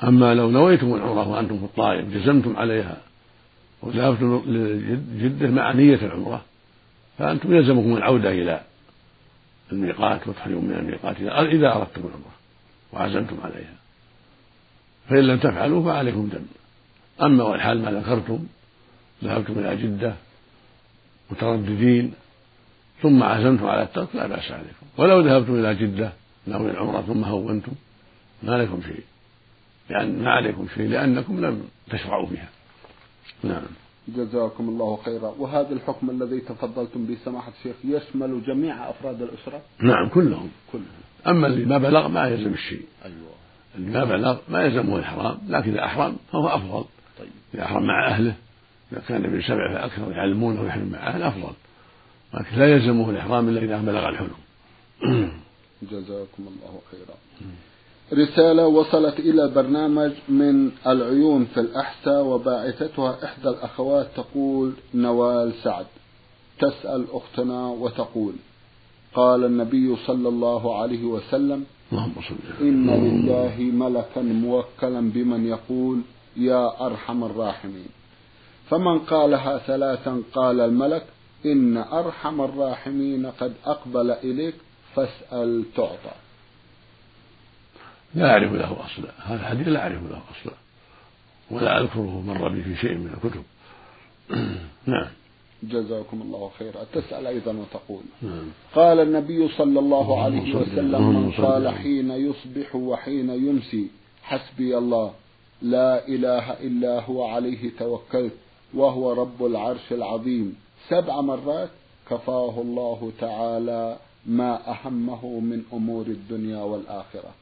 أما 0.03 0.33
لو 0.33 0.51
نويتم 0.51 0.95
العمرة 0.95 1.27
وأنتم 1.27 1.57
في 1.59 1.65
الطائف 1.65 2.13
جزمتم 2.13 2.57
عليها 2.57 2.97
وذهبتم 3.81 4.43
لجدة 4.47 5.49
مع 5.49 5.71
نية 5.71 5.95
العمرة 5.95 6.41
فأنتم 7.17 7.53
يلزمكم 7.55 7.97
العودة 7.97 8.31
إلى 8.31 8.61
الميقات 9.71 10.27
وتحرموا 10.27 10.61
من 10.61 10.73
الميقات 10.73 11.15
إذا 11.53 11.75
أردتم 11.75 12.01
العمرة 12.01 12.35
وعزمتم 12.93 13.37
عليها. 13.43 13.75
فإن 15.09 15.19
لم 15.27 15.37
تفعلوا 15.37 15.83
فعليكم 15.83 16.27
دم 16.27 16.45
أما 17.21 17.43
والحال 17.43 17.81
ما 17.81 17.91
ذكرتم 17.91 18.39
ذهبتم 19.23 19.59
إلى 19.59 19.75
جدة 19.75 20.15
مترددين 21.31 22.13
ثم 23.01 23.23
عزمتم 23.23 23.67
على 23.67 23.83
الترك 23.83 24.15
لا 24.15 24.27
بأس 24.27 24.51
عليكم. 24.51 24.85
ولو 24.97 25.19
ذهبتم 25.19 25.59
إلى 25.59 25.75
جدة 25.75 26.13
ناوي 26.47 26.71
العمرة 26.71 27.01
ثم 27.01 27.23
هونتم 27.23 27.71
ما 28.43 28.51
لكم 28.51 28.81
شيء. 28.81 29.03
لأن 29.89 30.23
ما 30.23 30.31
عليكم 30.31 30.67
شيء 30.75 30.89
لأنكم 30.89 31.45
لم 31.45 31.63
تشرعوا 31.89 32.27
فيها 32.27 32.49
نعم. 33.43 33.63
جزاكم 34.07 34.69
الله 34.69 34.99
خيرا. 35.05 35.35
وهذا 35.39 35.73
الحكم 35.73 36.09
الذي 36.09 36.39
تفضلتم 36.39 37.05
به 37.05 37.17
سماحة 37.25 37.51
الشيخ 37.59 37.75
يشمل 37.83 38.43
جميع 38.43 38.89
أفراد 38.89 39.21
الأسرة؟ 39.21 39.61
نعم 39.79 40.09
كلهم. 40.09 40.49
كلهم. 40.71 40.85
أما 41.27 41.47
اللي 41.47 41.65
ما 41.65 41.77
بلغ 41.77 42.07
ما 42.07 42.27
يلزم 42.27 42.53
الشيء. 42.53 42.85
أيوة. 43.05 43.35
اللي 43.75 43.91
ما 43.91 44.03
بلغ 44.03 44.37
ما 44.49 44.63
يلزمه 44.65 44.95
الإحرام 44.95 45.37
لكن 45.47 45.71
إذا 45.71 45.85
أحرم 45.85 46.15
فهو 46.31 46.47
أفضل. 46.47 46.85
أحرم 47.63 47.83
مع 47.83 48.07
أهله 48.07 48.33
إذا 48.91 49.01
كان 49.07 49.21
من 49.21 49.41
سبع 49.41 49.73
فأكثر 49.73 50.11
يعلمونه 50.11 50.61
ويحرم 50.61 50.89
مع 50.91 51.07
أهله 51.07 51.27
أفضل. 51.27 51.53
لكن 52.33 52.57
لا 52.57 52.71
يلزمه 52.71 53.09
الإحرام 53.09 53.49
إلا 53.49 53.61
إذا 53.61 53.77
بلغ 53.77 54.09
الحلم. 54.09 54.29
جزاكم 55.91 56.43
الله 56.47 56.79
خيرا. 56.91 57.15
رسالة 58.13 58.67
وصلت 58.67 59.19
إلى 59.19 59.43
البرنامج 59.43 60.11
من 60.29 60.71
العيون 60.87 61.45
في 61.45 61.59
الأحساء 61.59 62.23
وباعثتها 62.23 63.25
إحدى 63.25 63.49
الأخوات 63.49 64.07
تقول 64.15 64.73
نوال 64.93 65.53
سعد. 65.63 65.85
تسأل 66.59 67.05
أختنا 67.11 67.67
وتقول 67.67 68.33
قال 69.13 69.43
النبي 69.43 69.95
صلى 70.07 70.29
الله 70.29 70.81
عليه 70.81 71.03
وسلم 71.05 71.65
اللهم 71.91 72.13
صل 72.29 72.35
إن 72.61 72.89
لله 72.89 73.55
ملكا 73.59 74.21
موكلا 74.21 75.01
بمن 75.11 75.47
يقول 75.47 76.01
يا 76.37 76.85
أرحم 76.85 77.23
الراحمين. 77.23 77.89
فمن 78.69 78.99
قالها 78.99 79.57
ثلاثا 79.57 80.23
قال 80.33 80.59
الملك 80.59 81.05
إن 81.45 81.77
أرحم 81.77 82.41
الراحمين 82.41 83.25
قد 83.25 83.53
أقبل 83.65 84.11
إليك 84.11 84.55
فاسأل 84.95 85.63
تعطى. 85.75 86.15
لا 88.15 88.31
أعرف 88.31 88.53
له 88.53 88.85
أصلا. 88.85 89.11
هذا 89.23 89.39
الحديث 89.41 89.67
لا 89.67 89.81
أعرف 89.81 90.03
له 90.11 90.21
أصلا. 90.31 90.53
ولا 91.51 91.81
أذكره 91.81 92.21
مر 92.21 92.49
بي 92.49 92.63
في 92.63 92.75
شيء 92.75 92.97
من 92.97 93.13
الكتب. 93.13 93.43
نعم. 94.93 95.07
جزاكم 95.63 96.21
الله 96.21 96.51
خيرا. 96.59 96.83
تسأل 96.93 97.27
أيضا 97.27 97.51
وتقول. 97.51 98.03
نعم. 98.21 98.47
قال 98.75 98.99
النبي 98.99 99.47
صلى 99.47 99.79
الله 99.79 100.23
عليه 100.23 100.55
وسلم 100.55 101.09
من 101.09 101.31
قال. 101.31 101.69
حين 101.69 102.11
يصبح 102.11 102.75
وحين 102.75 103.29
يمسي 103.29 103.87
حسبي 104.23 104.77
الله. 104.77 105.13
لا 105.61 106.07
إله 106.07 106.53
إلا 106.53 107.01
هو 107.01 107.25
عليه 107.25 107.71
توكلت 107.79 108.33
وهو 108.73 109.13
رب 109.13 109.45
العرش 109.45 109.91
العظيم. 109.91 110.55
سبع 110.89 111.21
مرات 111.21 111.69
كفاه 112.09 112.61
الله 112.61 113.11
تعالى 113.19 113.97
ما 114.25 114.71
أهمه 114.71 115.39
من 115.39 115.63
أمور 115.73 116.05
الدنيا 116.05 116.57
والآخرة. 116.57 117.33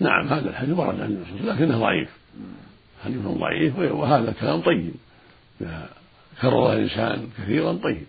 نعم 0.00 0.28
هذا 0.28 0.50
الحديث 0.50 0.78
ورد 0.78 1.00
عن 1.00 1.22
وسلم 1.22 1.50
لكنه 1.50 1.78
ضعيف. 1.78 2.10
حديث 3.04 3.26
ضعيف 3.26 3.78
وهذا 3.78 4.32
كلام 4.40 4.60
طيب. 4.60 4.94
إذا 5.60 5.88
كرر 6.40 6.72
الإنسان 6.72 7.28
كثيرا 7.38 7.72
طيب. 7.72 8.06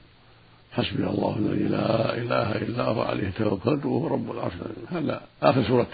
حسبي 0.71 1.03
الله 1.07 1.35
الذي 1.39 1.63
لا 1.63 2.17
إله 2.17 2.55
إلا 2.55 2.83
هو 2.83 3.01
عليه 3.01 3.29
توكلت 3.29 3.85
وهو 3.85 4.07
رب 4.07 4.31
العرش 4.31 4.53
هذا 4.91 5.21
آخر 5.43 5.63
سورة 5.63 5.87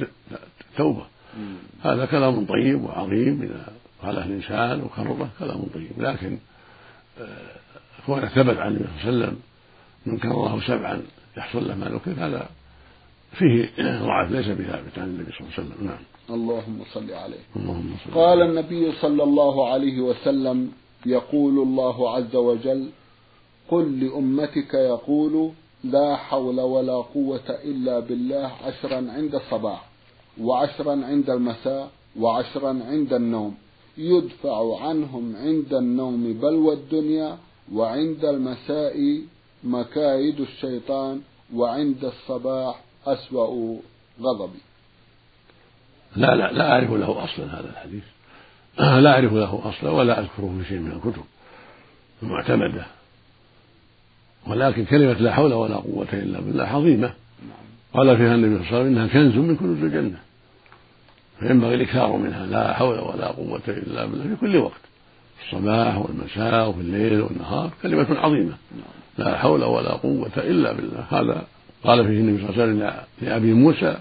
التوبة 0.71 1.05
هذا 1.83 2.05
كلام 2.05 2.45
طيب 2.45 2.83
وعظيم 2.83 3.41
إذا 3.41 3.73
قاله 4.03 4.25
الإنسان 4.25 4.81
وكرره 4.83 5.29
كلام 5.39 5.63
طيب. 5.73 5.91
لكن 5.97 6.37
كونه 8.05 8.25
ثبت 8.25 8.57
عن 8.57 8.67
النبي 8.67 8.85
صلى 9.01 9.09
الله 9.09 9.25
عليه 9.25 9.27
وسلم 9.27 9.39
من 10.05 10.17
كرره 10.17 10.61
سبعا 10.67 11.01
يحصل 11.37 11.67
له 11.67 11.75
ما 11.75 11.85
ذكر 11.85 12.11
هذا 12.11 12.49
فيه 13.31 13.69
ضعف 14.05 14.31
ليس 14.31 14.47
بثابت 14.47 14.97
عن 14.99 15.03
النبي 15.03 15.31
صلى 15.31 15.39
الله 15.39 15.53
عليه 15.57 15.69
وسلم. 15.69 15.87
نعم. 15.87 15.99
اللهم 16.29 16.83
صل 16.93 17.11
عليه. 17.11 17.43
اللهم 17.55 17.95
صل 18.05 18.13
قال 18.13 18.41
النبي 18.41 18.91
صلى 19.01 19.23
الله 19.23 19.69
عليه 19.69 20.01
وسلم 20.01 20.71
يقول 21.05 21.59
الله 21.59 22.15
عز 22.15 22.35
وجل 22.35 22.89
قل 23.69 23.99
لأمتك 23.99 24.73
يقول 24.73 25.51
لا 25.83 26.15
حول 26.15 26.59
ولا 26.59 26.93
قوة 26.93 27.49
إلا 27.49 27.99
بالله 27.99 28.51
عشرا 28.63 29.11
عند 29.11 29.35
الصباح. 29.35 29.89
وعشرا 30.41 31.05
عند 31.05 31.29
المساء 31.29 31.91
وعشرا 32.19 32.79
عند 32.87 33.13
النوم. 33.13 33.55
يدفع 33.97 34.87
عنهم 34.87 35.35
عند 35.35 35.73
النوم 35.73 36.33
بلوى 36.33 36.73
الدنيا 36.73 37.37
وعند 37.73 38.25
المساء 38.25 39.21
مكايد 39.63 40.39
الشيطان 40.39 41.21
وعند 41.53 42.05
الصباح 42.05 42.81
أسوأ 43.05 43.77
غضبي. 44.21 44.59
لا 46.15 46.35
لا 46.35 46.51
لا 46.51 46.71
أعرف 46.71 46.91
له 46.91 47.23
أصلا 47.23 47.59
هذا 47.59 47.69
الحديث. 47.69 48.03
لا 49.03 49.11
أعرف 49.13 49.33
له 49.33 49.69
أصلا 49.69 49.91
ولا 49.91 50.19
أذكره 50.19 50.57
في 50.61 50.69
شيء 50.69 50.79
من 50.79 50.91
الكتب 50.91 51.23
المعتمدة. 52.23 52.85
ولكن 54.47 54.85
كلمة 54.85 55.13
لا 55.13 55.33
حول 55.33 55.53
ولا 55.53 55.75
قوة 55.75 56.07
إلا 56.13 56.39
بالله 56.39 56.63
عظيمة. 56.63 57.13
قال 57.97 58.17
فيها 58.17 58.35
النبي 58.35 58.55
صلى 58.55 58.67
الله 58.67 58.67
عليه 58.67 58.77
وسلم 58.77 58.87
إنها 58.87 59.07
كنز 59.07 59.35
من 59.35 59.55
كنوز 59.55 59.83
الجنة. 59.83 60.19
فينبغي 61.39 61.75
الإكثار 61.75 62.17
منها 62.17 62.45
لا 62.45 62.73
حول 62.73 62.99
ولا 62.99 63.27
قوة 63.27 63.61
إلا 63.67 64.05
بالله 64.05 64.23
في 64.23 64.35
كل 64.35 64.57
وقت. 64.57 64.81
في 65.37 65.55
الصباح 65.55 65.97
والمساء 65.97 66.69
وفي 66.69 66.81
الليل 66.81 67.21
والنهار 67.21 67.71
كلمة 67.83 68.19
عظيمة. 68.19 68.53
لا 69.17 69.37
حول 69.37 69.63
ولا 69.63 69.91
قوة 69.91 70.31
إلا 70.37 70.73
بالله. 70.73 71.05
هذا 71.09 71.45
قال 71.83 72.07
فيه 72.07 72.19
النبي 72.19 72.37
صلى 72.37 72.49
الله 72.49 72.63
عليه 72.63 72.73
وسلم 72.73 73.03
لأبي 73.21 73.53
موسى 73.53 73.97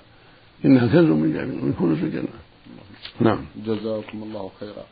إنها 0.65 0.87
كنز 0.87 1.11
من 1.11 1.75
كنوز 1.79 1.99
الجنة. 1.99 2.29
نعم. 3.21 3.45
جزاكم 3.67 4.23
الله 4.23 4.51
خيرا. 4.61 4.85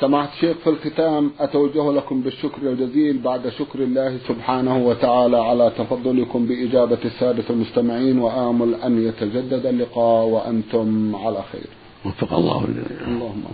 سماحة 0.00 0.32
الشيخ 0.34 0.56
في 0.56 0.70
الختام 0.70 1.30
أتوجه 1.40 1.92
لكم 1.92 2.20
بالشكر 2.20 2.62
الجزيل 2.62 3.18
بعد 3.18 3.48
شكر 3.48 3.78
الله 3.78 4.18
سبحانه 4.28 4.86
وتعالى 4.86 5.36
على 5.36 5.72
تفضلكم 5.78 6.46
بإجابة 6.46 6.98
السادة 7.04 7.44
المستمعين 7.50 8.18
وآمل 8.18 8.74
أن 8.74 9.06
يتجدد 9.08 9.66
اللقاء 9.66 10.26
وأنتم 10.26 11.16
على 11.16 11.42
خير. 11.52 11.66
وفق 12.06 12.34
الله 12.34 12.64
اللهم 13.06 13.44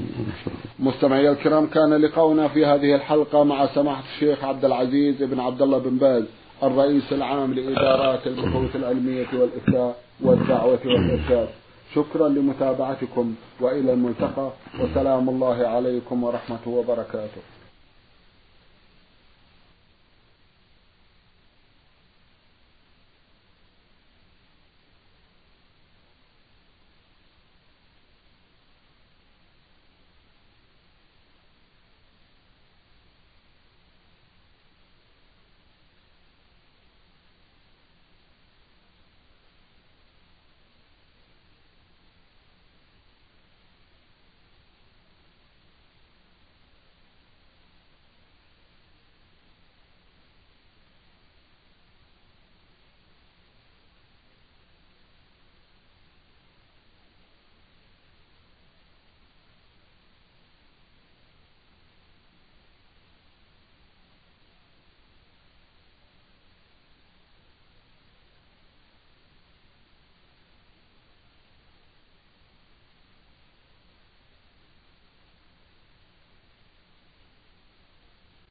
مستمعي 0.79 1.31
الكرام 1.31 1.67
كان 1.67 1.95
لقاؤنا 1.95 2.49
في 2.49 2.67
هذه 2.67 2.95
الحلقة 2.95 3.45
مع 3.45 3.67
سماحة 3.67 4.03
الشيخ 4.15 4.45
عبد 4.45 4.65
العزيز 4.65 5.23
بن 5.23 5.41
عبد 5.41 5.63
الله 5.63 5.79
بن 5.79 5.97
باز 5.97 6.25
الرئيس 6.63 7.13
العام 7.13 7.55
لإدارات 7.55 8.27
البحوث 8.27 8.77
العلمية 8.77 9.27
والإفتاء 9.33 9.97
والدعوة 10.23 10.79
والإرشاد. 10.85 11.49
شكرا 11.95 12.29
لمتابعتكم 12.29 13.35
وإلى 13.61 13.93
الملتقى 13.93 14.51
وسلام 14.81 15.29
الله 15.29 15.67
عليكم 15.67 16.25
ورحمة 16.25 16.65
وبركاته. 16.67 17.43